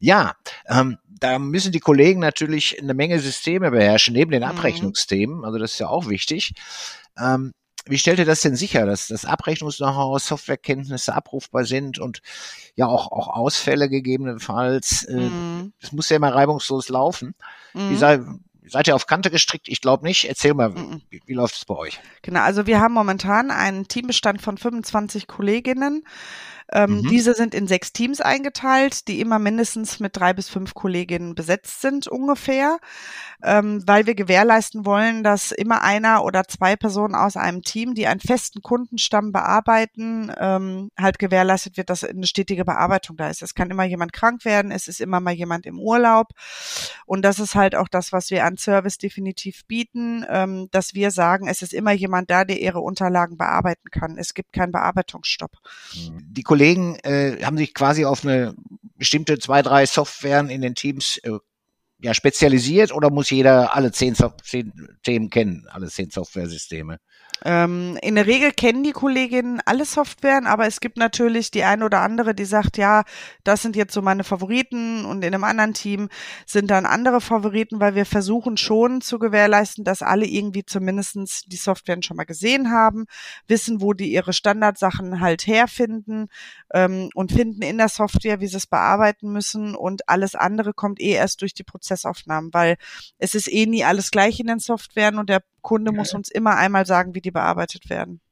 Ja, 0.00 0.34
ähm, 0.68 0.98
da 1.08 1.38
müssen 1.38 1.72
die 1.72 1.80
Kollegen 1.80 2.20
natürlich 2.20 2.80
eine 2.80 2.94
Menge 2.94 3.18
Systeme 3.20 3.70
beherrschen, 3.70 4.14
neben 4.14 4.30
den 4.30 4.42
Mhm. 4.42 4.48
Abrechnungsthemen. 4.48 5.44
Also 5.44 5.58
das 5.58 5.72
ist 5.72 5.78
ja 5.80 5.88
auch 5.88 6.08
wichtig. 6.08 6.52
Ähm, 7.18 7.52
wie 7.86 7.98
stellt 7.98 8.18
ihr 8.18 8.26
das 8.26 8.42
denn 8.42 8.54
sicher, 8.54 8.84
dass 8.84 9.08
das 9.08 9.24
Abrechnungs-Know-how, 9.24 10.20
Softwarekenntnisse 10.22 11.14
abrufbar 11.14 11.64
sind 11.64 11.98
und 11.98 12.20
ja 12.76 12.86
auch, 12.86 13.10
auch 13.10 13.28
Ausfälle 13.28 13.88
gegebenenfalls? 13.88 15.04
Äh, 15.04 15.30
Mhm. 15.30 15.72
Das 15.80 15.92
muss 15.92 16.08
ja 16.10 16.16
immer 16.16 16.34
reibungslos 16.34 16.88
laufen. 16.90 17.34
Wie 17.72 17.80
Mhm. 17.80 17.96
sei, 17.96 18.20
seid 18.66 18.88
ihr 18.88 18.94
auf 18.94 19.06
Kante 19.06 19.30
gestrickt? 19.30 19.68
Ich 19.68 19.80
glaube 19.80 20.04
nicht. 20.06 20.26
Erzähl 20.28 20.52
mal, 20.52 20.68
Mhm. 20.70 21.00
wie, 21.08 21.22
wie 21.24 21.32
läuft 21.32 21.56
es 21.56 21.64
bei 21.64 21.74
euch? 21.76 21.98
Genau, 22.20 22.40
also 22.40 22.66
wir 22.66 22.78
haben 22.80 22.92
momentan 22.92 23.50
einen 23.50 23.88
Teambestand 23.88 24.42
von 24.42 24.58
25 24.58 25.26
Kolleginnen. 25.26 26.04
Ähm, 26.72 26.98
mhm. 26.98 27.08
Diese 27.08 27.34
sind 27.34 27.54
in 27.54 27.66
sechs 27.66 27.92
Teams 27.92 28.20
eingeteilt, 28.20 29.08
die 29.08 29.20
immer 29.20 29.38
mindestens 29.38 30.00
mit 30.00 30.16
drei 30.16 30.34
bis 30.34 30.48
fünf 30.48 30.74
Kolleginnen 30.74 31.34
besetzt 31.34 31.80
sind 31.80 32.08
ungefähr, 32.08 32.78
ähm, 33.42 33.82
weil 33.86 34.06
wir 34.06 34.14
gewährleisten 34.14 34.84
wollen, 34.84 35.24
dass 35.24 35.50
immer 35.50 35.82
einer 35.82 36.24
oder 36.24 36.44
zwei 36.44 36.76
Personen 36.76 37.14
aus 37.14 37.36
einem 37.36 37.62
Team, 37.62 37.94
die 37.94 38.06
einen 38.06 38.20
festen 38.20 38.60
Kundenstamm 38.60 39.32
bearbeiten, 39.32 40.30
ähm, 40.38 40.90
halt 40.98 41.18
gewährleistet 41.18 41.78
wird, 41.78 41.88
dass 41.88 42.04
eine 42.04 42.26
stetige 42.26 42.64
Bearbeitung 42.66 43.16
da 43.16 43.30
ist. 43.30 43.42
Es 43.42 43.54
kann 43.54 43.70
immer 43.70 43.84
jemand 43.84 44.12
krank 44.12 44.44
werden, 44.44 44.70
es 44.70 44.88
ist 44.88 45.00
immer 45.00 45.20
mal 45.20 45.32
jemand 45.32 45.64
im 45.64 45.78
Urlaub 45.78 46.28
und 47.06 47.22
das 47.22 47.38
ist 47.38 47.54
halt 47.54 47.76
auch 47.76 47.88
das, 47.88 48.12
was 48.12 48.30
wir 48.30 48.44
an 48.44 48.58
Service 48.58 48.98
definitiv 48.98 49.64
bieten, 49.66 50.26
ähm, 50.28 50.68
dass 50.70 50.92
wir 50.92 51.10
sagen, 51.12 51.48
es 51.48 51.62
ist 51.62 51.72
immer 51.72 51.92
jemand 51.92 52.30
da, 52.30 52.44
der 52.44 52.60
ihre 52.60 52.80
Unterlagen 52.80 53.38
bearbeiten 53.38 53.90
kann. 53.90 54.18
Es 54.18 54.34
gibt 54.34 54.52
keinen 54.52 54.72
Bearbeitungsstopp. 54.72 55.52
Die 55.94 56.42
Kollegen 56.42 56.57
äh, 56.60 57.44
haben 57.44 57.56
sich 57.56 57.74
quasi 57.74 58.04
auf 58.04 58.24
eine 58.24 58.54
bestimmte 58.96 59.38
zwei, 59.38 59.62
drei 59.62 59.86
Softwaren 59.86 60.50
in 60.50 60.60
den 60.60 60.74
Teams 60.74 61.18
äh, 61.18 61.38
ja, 62.00 62.14
spezialisiert 62.14 62.92
oder 62.92 63.10
muss 63.10 63.30
jeder 63.30 63.74
alle 63.74 63.92
zehn, 63.92 64.14
zehn 64.42 64.72
Themen 65.02 65.30
kennen, 65.30 65.66
alle 65.68 65.88
zehn 65.88 66.10
Software-Systeme? 66.10 66.98
Ähm, 67.44 67.98
in 68.02 68.16
der 68.16 68.26
Regel 68.26 68.52
kennen 68.52 68.82
die 68.82 68.92
Kolleginnen 68.92 69.60
alle 69.64 69.84
Softwaren, 69.84 70.46
aber 70.46 70.66
es 70.66 70.80
gibt 70.80 70.96
natürlich 70.96 71.50
die 71.50 71.64
eine 71.64 71.84
oder 71.84 72.00
andere, 72.00 72.34
die 72.34 72.44
sagt, 72.44 72.76
ja, 72.78 73.04
das 73.44 73.62
sind 73.62 73.76
jetzt 73.76 73.94
so 73.94 74.02
meine 74.02 74.24
Favoriten 74.24 75.04
und 75.04 75.24
in 75.24 75.34
einem 75.34 75.44
anderen 75.44 75.74
Team 75.74 76.08
sind 76.46 76.70
dann 76.70 76.86
andere 76.86 77.20
Favoriten, 77.20 77.80
weil 77.80 77.94
wir 77.94 78.06
versuchen 78.06 78.56
schon 78.56 79.00
zu 79.00 79.18
gewährleisten, 79.18 79.84
dass 79.84 80.02
alle 80.02 80.26
irgendwie 80.26 80.64
zumindestens 80.64 81.44
die 81.46 81.56
Softwaren 81.56 82.02
schon 82.02 82.16
mal 82.16 82.24
gesehen 82.24 82.70
haben, 82.70 83.06
wissen, 83.46 83.80
wo 83.80 83.92
die 83.92 84.12
ihre 84.12 84.32
Standardsachen 84.32 85.20
halt 85.20 85.46
herfinden 85.46 86.28
ähm, 86.74 87.10
und 87.14 87.32
finden 87.32 87.62
in 87.62 87.78
der 87.78 87.88
Software, 87.88 88.40
wie 88.40 88.46
sie 88.46 88.56
es 88.56 88.66
bearbeiten 88.66 89.30
müssen. 89.32 89.74
Und 89.74 90.08
alles 90.08 90.34
andere 90.34 90.74
kommt 90.74 91.00
eh 91.00 91.12
erst 91.12 91.40
durch 91.42 91.54
die 91.54 91.64
Prozessaufnahmen, 91.64 92.52
weil 92.52 92.76
es 93.18 93.34
ist 93.34 93.50
eh 93.50 93.66
nie 93.66 93.84
alles 93.84 94.10
gleich 94.10 94.40
in 94.40 94.46
den 94.48 94.58
Softwaren 94.58 95.18
und 95.18 95.28
der 95.28 95.42
Kunde 95.68 95.92
muss 95.92 96.14
uns 96.14 96.30
immer 96.30 96.56
einmal 96.56 96.86
sagen, 96.86 97.14
wie 97.14 97.20
die 97.20 97.30
bearbeitet 97.30 97.90
werden. 97.90 98.22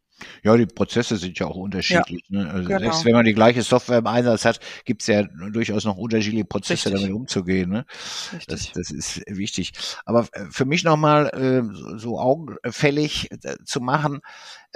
Ja, 0.43 0.57
die 0.57 0.65
Prozesse 0.65 1.17
sind 1.17 1.39
ja 1.39 1.47
auch 1.47 1.57
unterschiedlich. 1.57 2.25
Ja, 2.29 2.45
ne? 2.45 2.51
also 2.51 2.69
genau. 2.69 2.81
Selbst 2.81 3.05
wenn 3.05 3.13
man 3.13 3.27
die 3.27 3.35
gleiche 3.35 3.61
Software 3.61 3.99
im 3.99 4.07
Einsatz 4.07 4.47
hat, 4.47 4.61
gibt 4.87 5.03
es 5.03 5.09
ja 5.09 5.25
durchaus 5.25 5.85
noch 5.85 5.99
unterschiedliche 5.99 6.47
Prozesse, 6.47 6.89
Richtig. 6.89 7.03
damit 7.03 7.15
umzugehen. 7.15 7.69
Ne? 7.69 7.85
Das, 8.49 8.73
das, 8.73 8.91
ist 8.91 9.21
wichtig. 9.27 9.75
Aber 10.07 10.27
äh, 10.33 10.47
für 10.51 10.65
mich 10.65 10.85
nochmal 10.85 11.29
äh, 11.35 11.99
so 11.99 12.19
augenfällig 12.19 13.31
äh, 13.31 13.57
zu 13.67 13.83
machen, 13.83 14.21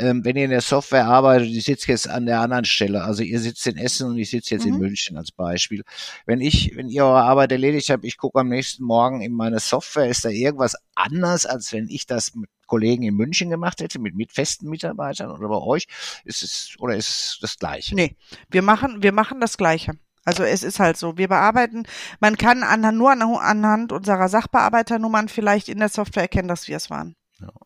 ähm, 0.01 0.25
wenn 0.25 0.37
ihr 0.37 0.45
in 0.45 0.51
der 0.51 0.61
Software 0.61 1.07
arbeitet, 1.07 1.49
ich 1.49 1.65
sitze 1.65 1.93
jetzt 1.93 2.09
an 2.09 2.27
der 2.27 2.41
anderen 2.41 2.65
Stelle, 2.65 3.05
also 3.05 3.23
ihr 3.23 3.39
sitzt 3.41 3.67
in 3.67 3.77
Essen 3.77 4.09
und 4.09 4.19
ich 4.19 4.31
sitze 4.31 4.55
jetzt 4.55 4.67
mhm. 4.67 4.75
in 4.75 4.81
München 4.81 5.17
als 5.17 5.31
Beispiel. 5.31 5.83
Wenn 6.27 6.41
ich, 6.41 6.73
wenn 6.77 6.89
ihr 6.89 7.05
eure 7.05 7.23
Arbeit 7.23 7.53
erledigt 7.53 7.91
habt, 7.91 8.05
ich 8.05 8.17
gucke 8.17 8.41
am 8.41 8.49
nächsten 8.49 8.85
Morgen 8.85 9.21
in 9.21 9.33
meine 9.33 9.61
Software, 9.61 10.09
ist 10.09 10.25
da 10.25 10.31
irgendwas 10.31 10.77
anders, 10.95 11.47
als 11.47 11.73
wenn 11.73 11.89
ich 11.89 12.07
das 12.07 12.35
mit 12.35 12.51
Kollegen 12.67 13.03
in 13.03 13.15
München 13.15 13.51
gemacht 13.51 13.81
hätte, 13.81 13.99
mit, 13.99 14.15
mit 14.15 14.33
festen 14.33 14.69
Mitarbeitern 14.69 15.31
oder 15.31 15.49
bei 15.49 15.59
euch? 15.59 15.87
Ist 16.25 16.43
es, 16.43 16.75
oder 16.79 16.97
ist 16.97 17.09
es 17.09 17.39
das 17.41 17.59
Gleiche? 17.59 17.95
Nee, 17.95 18.17
wir 18.49 18.63
machen, 18.63 19.03
wir 19.03 19.13
machen 19.13 19.41
das 19.41 19.57
Gleiche. 19.57 19.93
Also 20.25 20.45
es 20.45 20.63
ist 20.63 20.81
halt 20.81 20.97
so, 20.97 21.17
wir 21.17 21.29
bearbeiten, 21.29 21.85
man 22.21 22.37
kann 22.37 22.63
anhand, 22.63 22.99
nur 22.99 23.11
anhand 23.11 23.93
unserer 23.93 24.29
Sachbearbeiternummern 24.29 25.29
vielleicht 25.29 25.69
in 25.69 25.79
der 25.79 25.89
Software 25.89 26.25
erkennen, 26.25 26.49
dass 26.49 26.69
wir 26.69 26.77
es 26.77 26.91
waren. 26.91 27.17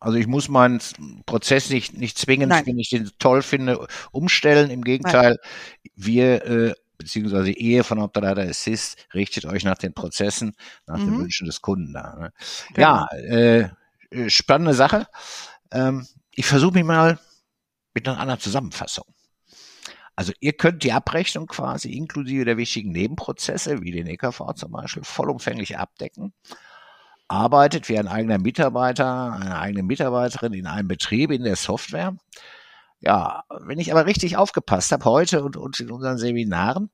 Also 0.00 0.18
ich 0.18 0.26
muss 0.26 0.48
meinen 0.48 0.80
Prozess 1.26 1.70
nicht, 1.70 1.96
nicht 1.96 2.18
zwingend, 2.18 2.50
Nein. 2.50 2.66
wenn 2.66 2.78
ich 2.78 2.90
den 2.90 3.10
toll 3.18 3.42
finde, 3.42 3.86
umstellen. 4.12 4.70
Im 4.70 4.82
Gegenteil, 4.82 5.38
Nein. 5.40 5.92
wir 5.96 6.44
äh, 6.46 6.74
beziehungsweise 6.98 7.50
Ehe 7.50 7.84
von 7.84 7.98
Optadata 7.98 8.42
Assist 8.42 9.06
richtet 9.14 9.46
euch 9.46 9.64
nach 9.64 9.78
den 9.78 9.94
Prozessen, 9.94 10.56
nach 10.86 10.98
mhm. 10.98 11.06
den 11.06 11.18
Wünschen 11.20 11.46
des 11.46 11.60
Kunden 11.60 11.92
da. 11.92 12.16
Ne? 12.16 12.32
Genau. 12.74 12.88
Ja, 12.88 13.06
äh, 13.16 13.68
äh, 14.10 14.30
spannende 14.30 14.74
Sache. 14.74 15.06
Ähm, 15.70 16.06
ich 16.34 16.46
versuche 16.46 16.74
mich 16.74 16.84
mal 16.84 17.18
mit 17.94 18.08
einer 18.08 18.18
anderen 18.18 18.40
Zusammenfassung. 18.40 19.04
Also 20.16 20.32
ihr 20.38 20.52
könnt 20.52 20.84
die 20.84 20.92
Abrechnung 20.92 21.46
quasi 21.46 21.92
inklusive 21.92 22.44
der 22.44 22.56
wichtigen 22.56 22.92
Nebenprozesse, 22.92 23.82
wie 23.82 23.90
den 23.90 24.06
EKV 24.06 24.54
zum 24.54 24.70
Beispiel, 24.70 25.02
vollumfänglich 25.02 25.76
abdecken 25.76 26.32
arbeitet 27.28 27.88
wie 27.88 27.98
ein 27.98 28.08
eigener 28.08 28.38
Mitarbeiter, 28.38 29.32
eine 29.32 29.58
eigene 29.58 29.82
Mitarbeiterin 29.82 30.52
in 30.52 30.66
einem 30.66 30.88
Betrieb 30.88 31.30
in 31.30 31.44
der 31.44 31.56
Software. 31.56 32.16
Ja, 33.00 33.44
wenn 33.60 33.78
ich 33.78 33.92
aber 33.92 34.06
richtig 34.06 34.36
aufgepasst 34.36 34.92
habe 34.92 35.04
heute 35.04 35.42
und, 35.42 35.56
und 35.56 35.78
in 35.80 35.90
unseren 35.90 36.18
Seminaren, 36.18 36.90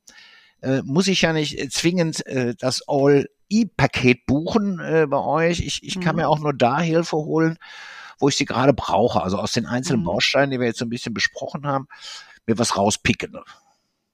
äh, 0.62 0.82
muss 0.82 1.08
ich 1.08 1.22
ja 1.22 1.32
nicht 1.32 1.72
zwingend 1.72 2.26
äh, 2.26 2.54
das 2.58 2.82
All-E-Paket 2.86 4.26
buchen 4.26 4.80
äh, 4.80 5.06
bei 5.08 5.18
euch. 5.18 5.60
Ich, 5.60 5.82
ich 5.82 6.00
kann 6.00 6.16
mhm. 6.16 6.22
mir 6.22 6.28
auch 6.28 6.38
nur 6.38 6.52
da 6.52 6.80
Hilfe 6.80 7.16
holen, 7.16 7.56
wo 8.18 8.28
ich 8.28 8.36
sie 8.36 8.44
gerade 8.44 8.72
brauche. 8.72 9.22
Also 9.22 9.38
aus 9.38 9.52
den 9.52 9.66
einzelnen 9.66 10.00
mhm. 10.00 10.06
Bausteinen, 10.06 10.50
die 10.50 10.60
wir 10.60 10.66
jetzt 10.66 10.78
so 10.78 10.84
ein 10.84 10.90
bisschen 10.90 11.14
besprochen 11.14 11.66
haben, 11.66 11.86
mir 12.46 12.58
was 12.58 12.76
rauspicken. 12.76 13.38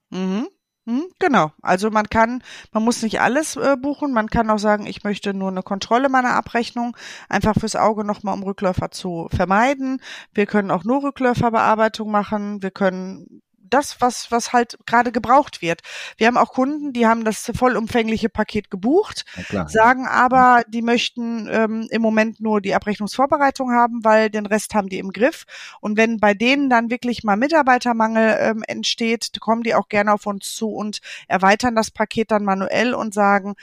Mhm. 0.09 0.47
Hm, 0.87 1.03
genau. 1.19 1.51
Also 1.61 1.91
man 1.91 2.07
kann, 2.09 2.41
man 2.71 2.81
muss 2.83 3.01
nicht 3.03 3.19
alles 3.19 3.57
äh, 3.57 3.75
buchen. 3.75 4.13
Man 4.13 4.29
kann 4.29 4.49
auch 4.49 4.57
sagen, 4.57 4.87
ich 4.87 5.03
möchte 5.03 5.33
nur 5.33 5.49
eine 5.49 5.61
Kontrolle 5.61 6.07
meiner 6.07 6.33
Abrechnung, 6.35 6.95
einfach 7.27 7.55
fürs 7.59 7.75
Auge 7.75 8.05
nochmal, 8.05 8.35
um 8.35 8.43
Rückläufer 8.43 8.89
zu 8.89 9.27
vermeiden. 9.29 10.01
Wir 10.33 10.45
können 10.45 10.71
auch 10.71 10.85
nur 10.85 11.03
Rückläuferbearbeitung 11.03 12.09
machen. 12.09 12.63
Wir 12.63 12.71
können 12.71 13.41
das, 13.69 14.01
was, 14.01 14.31
was 14.31 14.53
halt 14.53 14.77
gerade 14.85 15.11
gebraucht 15.11 15.61
wird. 15.61 15.81
Wir 16.17 16.27
haben 16.27 16.37
auch 16.37 16.53
Kunden, 16.53 16.93
die 16.93 17.07
haben 17.07 17.23
das 17.23 17.51
vollumfängliche 17.55 18.29
Paket 18.29 18.71
gebucht, 18.71 19.25
sagen 19.67 20.07
aber, 20.07 20.63
die 20.67 20.81
möchten 20.81 21.47
ähm, 21.51 21.87
im 21.89 22.01
Moment 22.01 22.39
nur 22.39 22.61
die 22.61 22.75
Abrechnungsvorbereitung 22.75 23.71
haben, 23.71 24.03
weil 24.03 24.29
den 24.29 24.45
Rest 24.45 24.73
haben 24.73 24.89
die 24.89 24.99
im 24.99 25.11
Griff. 25.11 25.45
Und 25.81 25.97
wenn 25.97 26.19
bei 26.19 26.33
denen 26.33 26.69
dann 26.69 26.89
wirklich 26.89 27.23
mal 27.23 27.37
Mitarbeitermangel 27.37 28.37
ähm, 28.39 28.63
entsteht, 28.67 29.39
kommen 29.39 29.63
die 29.63 29.75
auch 29.75 29.89
gerne 29.89 30.13
auf 30.13 30.25
uns 30.25 30.55
zu 30.55 30.69
und 30.69 30.99
erweitern 31.27 31.75
das 31.75 31.91
Paket 31.91 32.31
dann 32.31 32.43
manuell 32.43 32.93
und 32.93 33.13
sagen, 33.13 33.55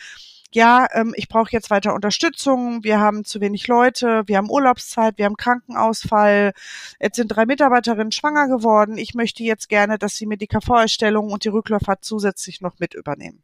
ja, 0.54 0.86
ähm, 0.92 1.12
ich 1.16 1.28
brauche 1.28 1.50
jetzt 1.50 1.70
weiter 1.70 1.94
Unterstützung, 1.94 2.84
wir 2.84 3.00
haben 3.00 3.24
zu 3.24 3.40
wenig 3.40 3.66
Leute, 3.66 4.22
wir 4.26 4.36
haben 4.36 4.50
Urlaubszeit, 4.50 5.18
wir 5.18 5.24
haben 5.24 5.36
Krankenausfall, 5.36 6.52
jetzt 7.00 7.16
sind 7.16 7.28
drei 7.28 7.44
Mitarbeiterinnen 7.44 8.12
schwanger 8.12 8.48
geworden, 8.48 8.96
ich 8.96 9.14
möchte 9.14 9.42
jetzt 9.42 9.68
gerne, 9.68 9.98
dass 9.98 10.16
sie 10.16 10.26
mir 10.26 10.36
die 10.36 10.46
KV-Erstellung 10.46 11.32
und 11.32 11.44
die 11.44 11.48
Rückläufer 11.48 12.00
zusätzlich 12.00 12.60
noch 12.60 12.78
mit 12.78 12.94
übernehmen. 12.94 13.42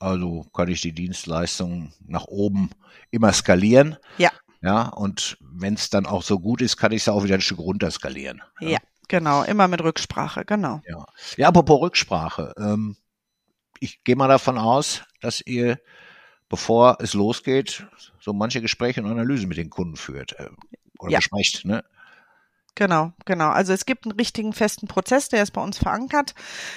Also 0.00 0.46
kann 0.52 0.68
ich 0.68 0.80
die 0.80 0.92
Dienstleistung 0.92 1.92
nach 2.06 2.24
oben 2.24 2.70
immer 3.10 3.32
skalieren. 3.32 3.96
Ja. 4.18 4.30
Ja, 4.62 4.88
und 4.88 5.38
wenn 5.40 5.74
es 5.74 5.90
dann 5.90 6.06
auch 6.06 6.22
so 6.22 6.38
gut 6.38 6.62
ist, 6.62 6.76
kann 6.76 6.92
ich 6.92 7.02
es 7.02 7.08
auch 7.08 7.24
wieder 7.24 7.34
ein 7.34 7.40
Stück 7.40 7.58
runter 7.58 7.90
skalieren. 7.90 8.42
Ja. 8.60 8.70
ja. 8.70 8.78
genau, 9.08 9.42
immer 9.42 9.68
mit 9.68 9.82
Rücksprache, 9.82 10.44
genau. 10.44 10.80
Ja, 10.88 11.04
ja 11.36 11.48
apropos 11.48 11.82
Rücksprache. 11.82 12.54
Ähm, 12.56 12.96
ich 13.80 14.02
gehe 14.04 14.16
mal 14.16 14.28
davon 14.28 14.58
aus, 14.58 15.02
dass 15.20 15.40
ihr 15.44 15.78
bevor 16.52 16.98
es 17.00 17.14
losgeht, 17.14 17.86
so 18.20 18.34
manche 18.34 18.60
Gespräche 18.60 19.02
und 19.02 19.10
Analysen 19.10 19.48
mit 19.48 19.56
den 19.56 19.70
Kunden 19.70 19.96
führt 19.96 20.38
äh, 20.38 20.50
oder 20.98 21.12
ja. 21.12 21.18
bespricht. 21.18 21.64
Ne? 21.64 21.82
Genau, 22.74 23.12
genau. 23.24 23.48
Also 23.48 23.72
es 23.72 23.86
gibt 23.86 24.04
einen 24.04 24.18
richtigen 24.18 24.52
festen 24.52 24.86
Prozess, 24.86 25.30
der 25.30 25.42
ist 25.42 25.52
bei 25.52 25.62
uns 25.62 25.78
verankert. 25.78 26.34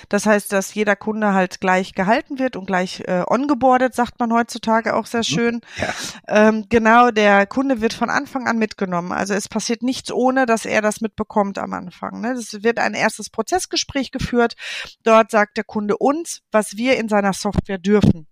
Das 0.08 0.26
heißt, 0.26 0.54
dass 0.54 0.74
jeder 0.74 0.96
Kunde 0.96 1.34
halt 1.34 1.60
gleich 1.60 1.94
gehalten 1.94 2.40
wird 2.40 2.56
und 2.56 2.68
gleich 2.68 3.02
äh, 3.02 3.24
ongeboardet, 3.28 3.94
sagt 3.96 4.18
man 4.18 4.32
heutzutage 4.32 4.96
auch 4.96 5.08
sehr 5.08 5.20
mhm. 5.20 5.24
schön. 5.24 5.62
Ja. 5.76 5.94
Ähm, 6.30 6.66
genau, 6.70 7.12
der 7.12 7.46
Kunde 7.46 7.82
wird 7.82 7.94
von 7.94 8.10
Anfang 8.10 8.48
an 8.48 8.58
mitgenommen. 8.58 9.12
Also 9.12 9.34
es 9.34 9.50
passiert 9.50 9.84
nichts 9.84 10.10
ohne, 10.10 10.46
dass 10.46 10.66
er 10.66 10.82
das 10.82 11.02
mitbekommt 11.02 11.58
am 11.58 11.74
Anfang. 11.74 12.22
Ne? 12.22 12.32
Es 12.32 12.64
wird 12.64 12.80
ein 12.80 12.94
erstes 12.94 13.30
Prozessgespräch 13.30 14.12
geführt. 14.12 14.56
Dort 15.04 15.32
sagt 15.32 15.58
der 15.58 15.66
Kunde 15.66 15.98
uns, 15.98 16.44
was 16.52 16.78
wir 16.78 16.96
in 16.96 17.10
seiner 17.10 17.34
Software 17.34 17.78
dürfen. 17.78 18.28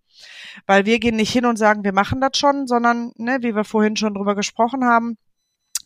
Weil 0.65 0.85
wir 0.85 0.99
gehen 0.99 1.15
nicht 1.15 1.31
hin 1.31 1.45
und 1.45 1.57
sagen, 1.57 1.83
wir 1.83 1.93
machen 1.93 2.21
das 2.21 2.37
schon, 2.37 2.67
sondern, 2.67 3.11
ne, 3.17 3.39
wie 3.41 3.55
wir 3.55 3.63
vorhin 3.63 3.95
schon 3.95 4.13
drüber 4.13 4.35
gesprochen 4.35 4.85
haben, 4.85 5.17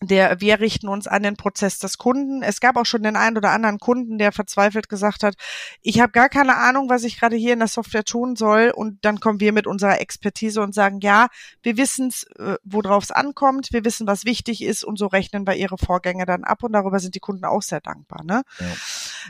der, 0.02 0.40
wir 0.42 0.60
richten 0.60 0.88
uns 0.88 1.08
an 1.08 1.24
den 1.24 1.38
Prozess 1.38 1.80
des 1.80 1.98
Kunden. 1.98 2.44
Es 2.44 2.60
gab 2.60 2.76
auch 2.76 2.86
schon 2.86 3.04
den 3.04 3.16
einen 3.16 3.38
oder 3.38 3.52
anderen 3.52 3.80
Kunden, 3.80 4.18
der 4.18 4.32
verzweifelt 4.32 4.90
gesagt 4.90 5.24
hat, 5.24 5.36
ich 5.82 6.00
habe 6.00 6.12
gar 6.12 6.30
keine 6.30 6.56
Ahnung, 6.58 6.90
was 6.90 7.04
ich 7.04 7.20
gerade 7.20 7.36
hier 7.36 7.54
in 7.54 7.60
der 7.60 7.68
Software 7.68 8.04
tun 8.04 8.36
soll. 8.36 8.72
Und 8.76 9.04
dann 9.04 9.20
kommen 9.20 9.40
wir 9.40 9.54
mit 9.54 9.66
unserer 9.66 10.00
Expertise 10.00 10.62
und 10.62 10.76
sagen, 10.76 11.00
ja, 11.02 11.28
wir 11.64 11.78
wissen 11.78 12.10
es, 12.10 12.24
äh, 12.38 12.58
worauf 12.64 13.06
es 13.06 13.12
ankommt, 13.12 13.70
wir 13.72 13.84
wissen, 13.86 14.06
was 14.08 14.26
wichtig 14.26 14.64
ist 14.64 14.84
und 14.84 14.98
so 14.98 15.08
rechnen 15.08 15.48
wir 15.48 15.56
ihre 15.56 15.78
Vorgänge 15.78 16.26
dann 16.26 16.44
ab 16.44 16.64
und 16.64 16.74
darüber 16.74 17.00
sind 17.00 17.16
die 17.16 17.20
Kunden 17.20 17.46
auch 17.46 17.62
sehr 17.62 17.82
dankbar. 17.82 18.24
Ne? 18.24 18.44
Ja. 18.60 18.66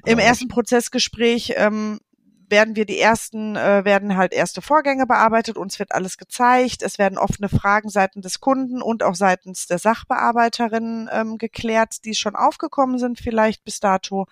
Im 0.05 0.19
ersten 0.19 0.49
Prozessgespräch 0.49 1.53
ähm, 1.55 1.99
werden 2.49 2.75
wir 2.75 2.85
die 2.85 2.99
ersten, 2.99 3.55
äh, 3.55 3.83
werden 3.85 4.15
halt 4.15 4.33
erste 4.33 4.61
Vorgänge 4.61 5.05
bearbeitet, 5.05 5.57
uns 5.57 5.79
wird 5.79 5.91
alles 5.91 6.17
gezeigt, 6.17 6.81
es 6.81 6.97
werden 6.97 7.17
offene 7.17 7.49
Fragen 7.49 7.89
seitens 7.89 8.23
des 8.23 8.39
Kunden 8.39 8.81
und 8.81 9.03
auch 9.03 9.15
seitens 9.15 9.67
der 9.67 9.79
Sachbearbeiterin 9.79 11.09
ähm, 11.11 11.37
geklärt, 11.37 12.05
die 12.05 12.15
schon 12.15 12.35
aufgekommen 12.35 12.99
sind 12.99 13.19
vielleicht 13.19 13.63
bis 13.63 13.79
dato. 13.79 14.27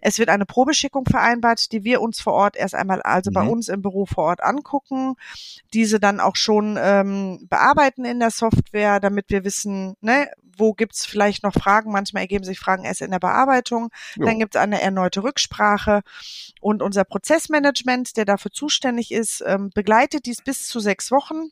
Es 0.00 0.18
wird 0.18 0.28
eine 0.28 0.46
Probeschickung 0.46 1.04
vereinbart, 1.04 1.72
die 1.72 1.84
wir 1.84 2.00
uns 2.00 2.20
vor 2.20 2.32
Ort 2.32 2.56
erst 2.56 2.74
einmal, 2.74 3.02
also 3.02 3.30
mhm. 3.30 3.34
bei 3.34 3.42
uns 3.42 3.68
im 3.68 3.82
Büro 3.82 4.06
vor 4.06 4.24
Ort 4.24 4.42
angucken, 4.42 5.16
diese 5.72 6.00
dann 6.00 6.20
auch 6.20 6.36
schon 6.36 6.78
ähm, 6.80 7.46
bearbeiten 7.48 8.04
in 8.04 8.20
der 8.20 8.30
Software, 8.30 9.00
damit 9.00 9.26
wir 9.28 9.44
wissen, 9.44 9.94
ne, 10.00 10.30
wo 10.60 10.72
gibt's 10.72 11.06
vielleicht 11.06 11.42
noch 11.42 11.54
Fragen. 11.54 11.90
Manchmal 11.90 12.22
ergeben 12.22 12.44
sich 12.44 12.58
Fragen 12.58 12.84
erst 12.84 13.00
in 13.00 13.10
der 13.10 13.18
Bearbeitung. 13.18 13.90
Jo. 14.16 14.26
Dann 14.26 14.38
gibt's 14.38 14.56
eine 14.56 14.80
erneute 14.80 15.22
Rücksprache. 15.22 16.02
Und 16.60 16.82
unser 16.82 17.04
Prozessmanagement, 17.04 18.16
der 18.16 18.24
dafür 18.24 18.52
zuständig 18.52 19.10
ist, 19.10 19.42
ähm, 19.46 19.70
begleitet 19.74 20.26
dies 20.26 20.42
bis 20.42 20.68
zu 20.68 20.78
sechs 20.78 21.10
Wochen. 21.10 21.50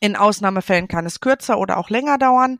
In 0.00 0.16
Ausnahmefällen 0.16 0.88
kann 0.88 1.06
es 1.06 1.20
kürzer 1.20 1.58
oder 1.58 1.78
auch 1.78 1.88
länger 1.88 2.18
dauern. 2.18 2.58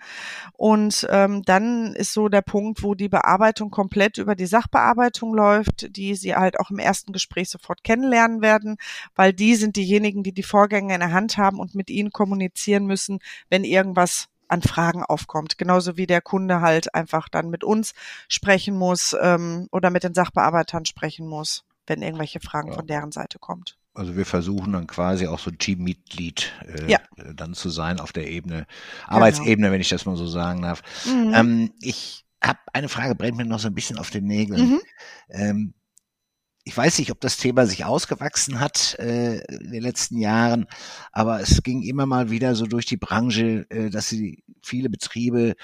Und 0.52 1.06
ähm, 1.10 1.42
dann 1.42 1.94
ist 1.94 2.12
so 2.12 2.28
der 2.28 2.42
Punkt, 2.42 2.82
wo 2.82 2.94
die 2.94 3.08
Bearbeitung 3.08 3.70
komplett 3.70 4.18
über 4.18 4.34
die 4.34 4.46
Sachbearbeitung 4.46 5.34
läuft, 5.34 5.96
die 5.96 6.14
Sie 6.14 6.34
halt 6.34 6.58
auch 6.60 6.70
im 6.70 6.78
ersten 6.78 7.12
Gespräch 7.12 7.50
sofort 7.50 7.84
kennenlernen 7.84 8.40
werden, 8.40 8.76
weil 9.14 9.32
die 9.32 9.56
sind 9.56 9.76
diejenigen, 9.76 10.22
die 10.22 10.32
die 10.32 10.42
Vorgänge 10.42 10.94
in 10.94 11.00
der 11.00 11.12
Hand 11.12 11.36
haben 11.36 11.58
und 11.58 11.74
mit 11.74 11.90
Ihnen 11.90 12.12
kommunizieren 12.12 12.86
müssen, 12.86 13.18
wenn 13.50 13.64
irgendwas 13.64 14.28
an 14.48 14.62
Fragen 14.62 15.02
aufkommt. 15.02 15.58
Genauso 15.58 15.96
wie 15.96 16.06
der 16.06 16.20
Kunde 16.20 16.60
halt 16.60 16.94
einfach 16.94 17.28
dann 17.28 17.50
mit 17.50 17.64
uns 17.64 17.94
sprechen 18.28 18.76
muss 18.76 19.16
ähm, 19.20 19.68
oder 19.70 19.90
mit 19.90 20.04
den 20.04 20.14
Sachbearbeitern 20.14 20.84
sprechen 20.84 21.26
muss, 21.26 21.64
wenn 21.86 22.02
irgendwelche 22.02 22.40
Fragen 22.40 22.68
ja. 22.68 22.74
von 22.74 22.86
deren 22.86 23.12
Seite 23.12 23.38
kommt. 23.38 23.76
Also 23.94 24.16
wir 24.16 24.26
versuchen 24.26 24.72
dann 24.72 24.88
quasi 24.88 25.28
auch 25.28 25.38
so 25.38 25.52
Teammitglied 25.52 26.52
äh, 26.66 26.90
ja. 26.90 26.98
dann 27.32 27.54
zu 27.54 27.70
sein 27.70 28.00
auf 28.00 28.12
der 28.12 28.28
Ebene, 28.28 28.66
Arbeitsebene, 29.06 29.56
genau. 29.56 29.72
wenn 29.72 29.80
ich 29.80 29.88
das 29.88 30.04
mal 30.04 30.16
so 30.16 30.26
sagen 30.26 30.62
darf. 30.62 30.82
Mhm. 31.06 31.32
Ähm, 31.32 31.72
ich 31.80 32.24
habe 32.42 32.58
eine 32.72 32.88
Frage, 32.88 33.14
brennt 33.14 33.36
mir 33.36 33.44
noch 33.44 33.60
so 33.60 33.68
ein 33.68 33.74
bisschen 33.74 33.98
auf 33.98 34.10
den 34.10 34.24
Nägeln. 34.24 34.68
Mhm. 34.68 34.80
Ähm, 35.30 35.74
ich 36.64 36.76
weiß 36.76 36.98
nicht, 36.98 37.10
ob 37.10 37.20
das 37.20 37.36
Thema 37.36 37.66
sich 37.66 37.84
ausgewachsen 37.84 38.58
hat 38.58 38.96
äh, 38.98 39.40
in 39.44 39.70
den 39.70 39.82
letzten 39.82 40.18
Jahren, 40.18 40.66
aber 41.12 41.40
es 41.40 41.62
ging 41.62 41.82
immer 41.82 42.06
mal 42.06 42.30
wieder 42.30 42.54
so 42.54 42.66
durch 42.66 42.86
die 42.86 42.96
Branche, 42.96 43.66
äh, 43.68 43.90
dass 43.90 44.08
sie 44.08 44.42
viele 44.62 44.88
Betriebe 44.88 45.54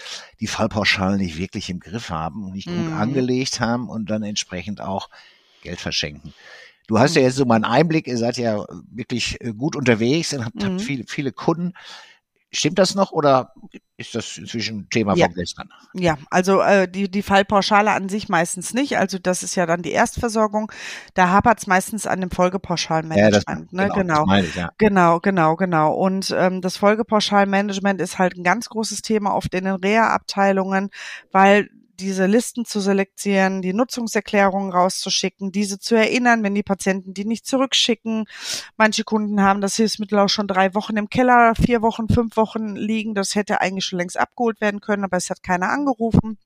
die 0.40 0.46
Fallpauschalen 0.46 1.18
nicht 1.18 1.38
wirklich 1.38 1.70
im 1.70 1.80
Griff 1.80 2.10
haben 2.10 2.44
und 2.44 2.52
nicht 2.52 2.68
mhm. 2.68 2.84
gut 2.84 2.92
angelegt 2.92 3.60
haben 3.60 3.88
und 3.88 4.10
dann 4.10 4.22
entsprechend 4.22 4.82
auch 4.82 5.08
Geld 5.62 5.80
verschenken. 5.80 6.34
Du 6.86 6.98
hast 6.98 7.14
ja 7.14 7.22
mhm. 7.22 7.28
jetzt 7.28 7.36
so 7.36 7.46
mal 7.46 7.54
einen 7.54 7.64
Einblick, 7.64 8.06
ihr 8.06 8.18
seid 8.18 8.36
ja 8.36 8.66
wirklich 8.90 9.40
äh, 9.40 9.54
gut 9.54 9.76
unterwegs 9.76 10.34
und 10.34 10.44
habt, 10.44 10.56
mhm. 10.56 10.64
habt 10.64 10.82
viele, 10.82 11.04
viele 11.06 11.32
Kunden. 11.32 11.72
Stimmt 12.52 12.80
das 12.80 12.96
noch 12.96 13.12
oder 13.12 13.54
ist 13.96 14.14
das 14.14 14.36
inzwischen 14.38 14.88
Thema 14.88 15.14
ja. 15.14 15.26
von 15.26 15.34
gestern? 15.34 15.68
Ja, 15.94 16.18
also 16.30 16.60
äh, 16.60 16.90
die, 16.90 17.08
die 17.08 17.22
Fallpauschale 17.22 17.92
an 17.92 18.08
sich 18.08 18.28
meistens 18.28 18.74
nicht. 18.74 18.96
Also 18.98 19.18
das 19.18 19.42
ist 19.44 19.54
ja 19.54 19.66
dann 19.66 19.82
die 19.82 19.92
Erstversorgung. 19.92 20.72
Da 21.14 21.28
hapert 21.28 21.60
es 21.60 21.66
meistens 21.68 22.06
an 22.06 22.20
dem 22.20 22.30
Folgepauschalmanagement. 22.30 23.72
Ja, 23.72 23.86
ne? 23.86 23.90
genau, 23.94 24.24
genau. 24.24 24.40
Ich, 24.40 24.54
ja. 24.56 24.70
genau, 24.78 25.20
genau, 25.20 25.54
genau. 25.54 25.92
Und 25.94 26.34
ähm, 26.36 26.60
das 26.60 26.76
Folgepauschalmanagement 26.76 28.00
ist 28.00 28.18
halt 28.18 28.36
ein 28.36 28.42
ganz 28.42 28.68
großes 28.68 29.02
Thema 29.02 29.32
auf 29.32 29.48
den 29.48 29.66
Reha-Abteilungen, 29.66 30.90
weil 31.30 31.70
diese 32.00 32.26
Listen 32.26 32.64
zu 32.64 32.80
selektieren, 32.80 33.62
die 33.62 33.72
Nutzungserklärungen 33.72 34.72
rauszuschicken, 34.72 35.52
diese 35.52 35.78
zu 35.78 35.94
erinnern, 35.94 36.42
wenn 36.42 36.54
die 36.54 36.62
Patienten 36.62 37.14
die 37.14 37.24
nicht 37.24 37.46
zurückschicken. 37.46 38.24
Manche 38.76 39.04
Kunden 39.04 39.42
haben 39.42 39.60
das 39.60 39.76
Hilfsmittel 39.76 40.18
auch 40.18 40.28
schon 40.28 40.48
drei 40.48 40.74
Wochen 40.74 40.96
im 40.96 41.08
Keller, 41.08 41.54
vier 41.54 41.82
Wochen, 41.82 42.08
fünf 42.08 42.36
Wochen 42.36 42.76
liegen. 42.76 43.14
Das 43.14 43.34
hätte 43.34 43.60
eigentlich 43.60 43.84
schon 43.84 43.98
längst 43.98 44.18
abgeholt 44.18 44.60
werden 44.60 44.80
können, 44.80 45.04
aber 45.04 45.16
es 45.16 45.30
hat 45.30 45.42
keiner 45.42 45.70
angerufen. 45.70 46.38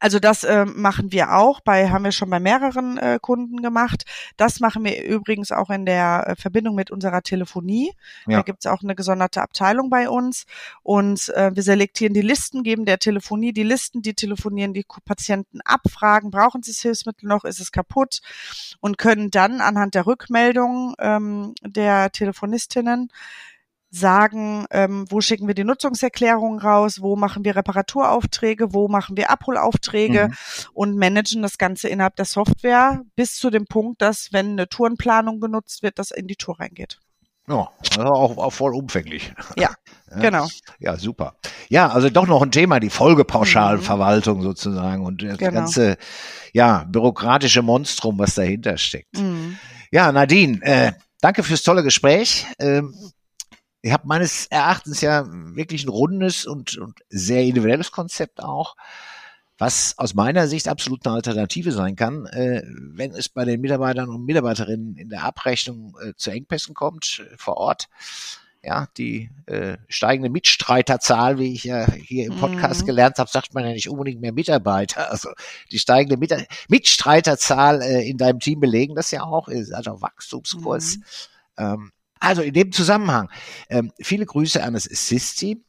Also 0.00 0.18
das 0.18 0.44
äh, 0.44 0.64
machen 0.64 1.12
wir 1.12 1.34
auch, 1.34 1.60
bei 1.60 1.90
haben 1.90 2.04
wir 2.04 2.12
schon 2.12 2.30
bei 2.30 2.40
mehreren 2.40 2.98
äh, 2.98 3.18
Kunden 3.20 3.62
gemacht. 3.62 4.04
Das 4.36 4.60
machen 4.60 4.84
wir 4.84 5.02
übrigens 5.04 5.52
auch 5.52 5.70
in 5.70 5.86
der 5.86 6.24
äh, 6.28 6.36
Verbindung 6.36 6.74
mit 6.74 6.90
unserer 6.90 7.22
Telefonie. 7.22 7.92
Ja. 8.26 8.38
Da 8.38 8.42
gibt's 8.42 8.66
auch 8.66 8.82
eine 8.82 8.94
gesonderte 8.94 9.42
Abteilung 9.42 9.90
bei 9.90 10.08
uns 10.08 10.46
und 10.82 11.28
äh, 11.30 11.54
wir 11.54 11.62
selektieren 11.62 12.14
die 12.14 12.22
Listen, 12.22 12.62
geben 12.62 12.84
der 12.84 12.98
Telefonie 12.98 13.52
die 13.52 13.62
Listen, 13.62 14.02
die 14.02 14.14
telefonieren 14.14 14.74
die 14.74 14.84
Patienten 15.04 15.60
abfragen, 15.64 16.30
brauchen 16.30 16.62
sie 16.62 16.72
das 16.72 16.80
Hilfsmittel 16.80 17.28
noch, 17.28 17.44
ist 17.44 17.60
es 17.60 17.72
kaputt 17.72 18.20
und 18.80 18.98
können 18.98 19.30
dann 19.30 19.60
anhand 19.60 19.94
der 19.94 20.06
Rückmeldung 20.06 20.94
ähm, 20.98 21.54
der 21.62 22.10
Telefonistinnen 22.10 23.10
sagen, 23.94 24.66
ähm, 24.70 25.06
wo 25.08 25.20
schicken 25.20 25.46
wir 25.46 25.54
die 25.54 25.64
Nutzungserklärungen 25.64 26.58
raus, 26.58 27.00
wo 27.00 27.16
machen 27.16 27.44
wir 27.44 27.56
Reparaturaufträge, 27.56 28.72
wo 28.72 28.88
machen 28.88 29.16
wir 29.16 29.30
Abholaufträge 29.30 30.28
mhm. 30.28 30.34
und 30.72 30.96
managen 30.96 31.42
das 31.42 31.58
Ganze 31.58 31.88
innerhalb 31.88 32.16
der 32.16 32.24
Software 32.24 33.02
bis 33.14 33.36
zu 33.36 33.50
dem 33.50 33.66
Punkt, 33.66 34.02
dass, 34.02 34.32
wenn 34.32 34.52
eine 34.52 34.68
Tourenplanung 34.68 35.40
genutzt 35.40 35.82
wird, 35.82 35.98
das 35.98 36.10
in 36.10 36.26
die 36.26 36.36
Tour 36.36 36.58
reingeht. 36.58 36.98
Ja, 37.46 37.68
also 37.96 38.02
auch, 38.02 38.38
auch 38.38 38.52
voll 38.52 38.74
umfänglich. 38.74 39.32
Ja, 39.56 39.70
ja, 40.10 40.18
genau. 40.18 40.48
Ja, 40.78 40.96
super. 40.96 41.36
Ja, 41.68 41.88
also 41.88 42.08
doch 42.08 42.26
noch 42.26 42.42
ein 42.42 42.50
Thema, 42.50 42.80
die 42.80 42.90
Folgepauschalverwaltung 42.90 44.38
mhm. 44.38 44.42
sozusagen 44.42 45.04
und 45.04 45.22
das 45.22 45.38
genau. 45.38 45.52
ganze, 45.52 45.98
ja, 46.52 46.84
bürokratische 46.88 47.62
Monstrum, 47.62 48.18
was 48.18 48.34
dahinter 48.34 48.78
steckt. 48.78 49.18
Mhm. 49.18 49.58
Ja, 49.90 50.10
Nadine, 50.10 50.60
äh, 50.62 50.92
danke 51.20 51.42
fürs 51.42 51.62
tolle 51.62 51.82
Gespräch. 51.82 52.46
Ähm, 52.58 52.94
Ihr 53.84 53.92
habt 53.92 54.06
meines 54.06 54.46
Erachtens 54.46 55.02
ja 55.02 55.26
wirklich 55.28 55.84
ein 55.84 55.90
rundes 55.90 56.46
und, 56.46 56.78
und 56.78 57.00
sehr 57.10 57.42
individuelles 57.42 57.92
Konzept 57.92 58.42
auch, 58.42 58.76
was 59.58 59.98
aus 59.98 60.14
meiner 60.14 60.48
Sicht 60.48 60.68
absolut 60.68 61.06
eine 61.06 61.16
Alternative 61.16 61.70
sein 61.70 61.94
kann, 61.94 62.24
äh, 62.24 62.62
wenn 62.64 63.10
es 63.10 63.28
bei 63.28 63.44
den 63.44 63.60
Mitarbeitern 63.60 64.08
und 64.08 64.24
Mitarbeiterinnen 64.24 64.96
in 64.96 65.10
der 65.10 65.24
Abrechnung 65.24 65.98
äh, 66.02 66.14
zu 66.16 66.30
Engpässen 66.30 66.72
kommt 66.72 67.26
äh, 67.30 67.36
vor 67.36 67.58
Ort. 67.58 67.90
Ja, 68.62 68.88
die 68.96 69.28
äh, 69.44 69.76
steigende 69.90 70.30
Mitstreiterzahl, 70.30 71.38
wie 71.38 71.52
ich 71.52 71.64
ja 71.64 71.86
hier 71.92 72.24
im 72.24 72.38
Podcast 72.38 72.80
mhm. 72.80 72.86
gelernt 72.86 73.18
habe, 73.18 73.28
sagt 73.28 73.52
man 73.52 73.66
ja 73.66 73.72
nicht 73.72 73.90
unbedingt 73.90 74.22
mehr 74.22 74.32
Mitarbeiter. 74.32 75.10
Also 75.10 75.28
die 75.70 75.78
steigende 75.78 76.16
Mit 76.16 76.32
Mitstreiterzahl 76.70 77.82
äh, 77.82 78.08
in 78.08 78.16
deinem 78.16 78.40
Team 78.40 78.60
belegen 78.60 78.94
das 78.94 79.10
ja 79.10 79.24
auch, 79.24 79.48
ist 79.48 79.74
also 79.74 80.00
Wachstumskurs. 80.00 80.96
Mhm. 80.96 81.02
Ähm, 81.58 81.92
also 82.24 82.42
in 82.42 82.54
dem 82.54 82.72
Zusammenhang, 82.72 83.30
ähm, 83.68 83.92
viele 84.00 84.26
Grüße 84.26 84.62
an 84.62 84.74
das 84.74 84.90
Assist-Team, 84.90 85.64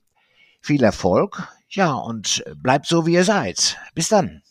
viel 0.62 0.84
Erfolg, 0.84 1.48
ja, 1.70 1.94
und 1.94 2.44
bleibt 2.58 2.88
so, 2.88 3.06
wie 3.06 3.14
ihr 3.14 3.24
seid. 3.24 3.78
Bis 3.94 4.10
dann. 4.10 4.42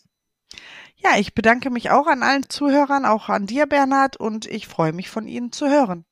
Ja, 0.97 1.17
ich 1.17 1.33
bedanke 1.35 1.69
mich 1.69 1.91
auch 1.91 2.07
an 2.07 2.23
allen 2.23 2.49
Zuhörern, 2.49 3.05
auch 3.05 3.29
an 3.29 3.45
dir, 3.45 3.67
Bernhard, 3.67 4.17
und 4.17 4.45
ich 4.45 4.67
freue 4.67 4.93
mich 4.93 5.09
von 5.09 5.27
Ihnen 5.27 5.51
zu 5.51 5.67
hören. 5.67 6.05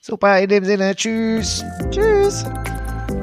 Super, 0.00 0.40
in 0.40 0.48
dem 0.48 0.64
Sinne, 0.64 0.94
tschüss. 0.94 1.64
Tschüss. 1.90 2.44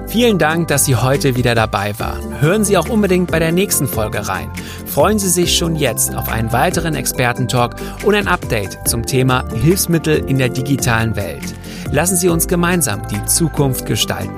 Vielen 0.08 0.38
Dank, 0.38 0.68
dass 0.68 0.86
Sie 0.86 0.96
heute 0.96 1.36
wieder 1.36 1.56
dabei 1.56 1.98
waren. 2.00 2.40
Hören 2.40 2.64
Sie 2.64 2.78
auch 2.78 2.90
unbedingt 2.90 3.32
bei 3.32 3.40
der 3.40 3.52
nächsten 3.52 3.88
Folge 3.88 4.28
rein. 4.28 4.52
Freuen 4.86 5.18
Sie 5.18 5.30
sich 5.30 5.58
schon 5.58 5.76
jetzt 5.76 6.16
auf 6.16 6.30
einen 6.30 6.52
weiteren 6.52 6.96
Expertentalk 6.96 7.76
und 8.04 8.14
ein 8.14 8.28
Update 8.28 8.88
zum 8.88 9.06
Thema 9.06 9.50
Hilfsmittel 9.52 10.30
in 10.30 10.38
der 10.38 10.50
digitalen 10.50 11.16
Welt. 11.16 11.56
Lassen 11.96 12.18
Sie 12.18 12.28
uns 12.28 12.46
gemeinsam 12.46 13.08
die 13.08 13.24
Zukunft 13.24 13.86
gestalten. 13.86 14.36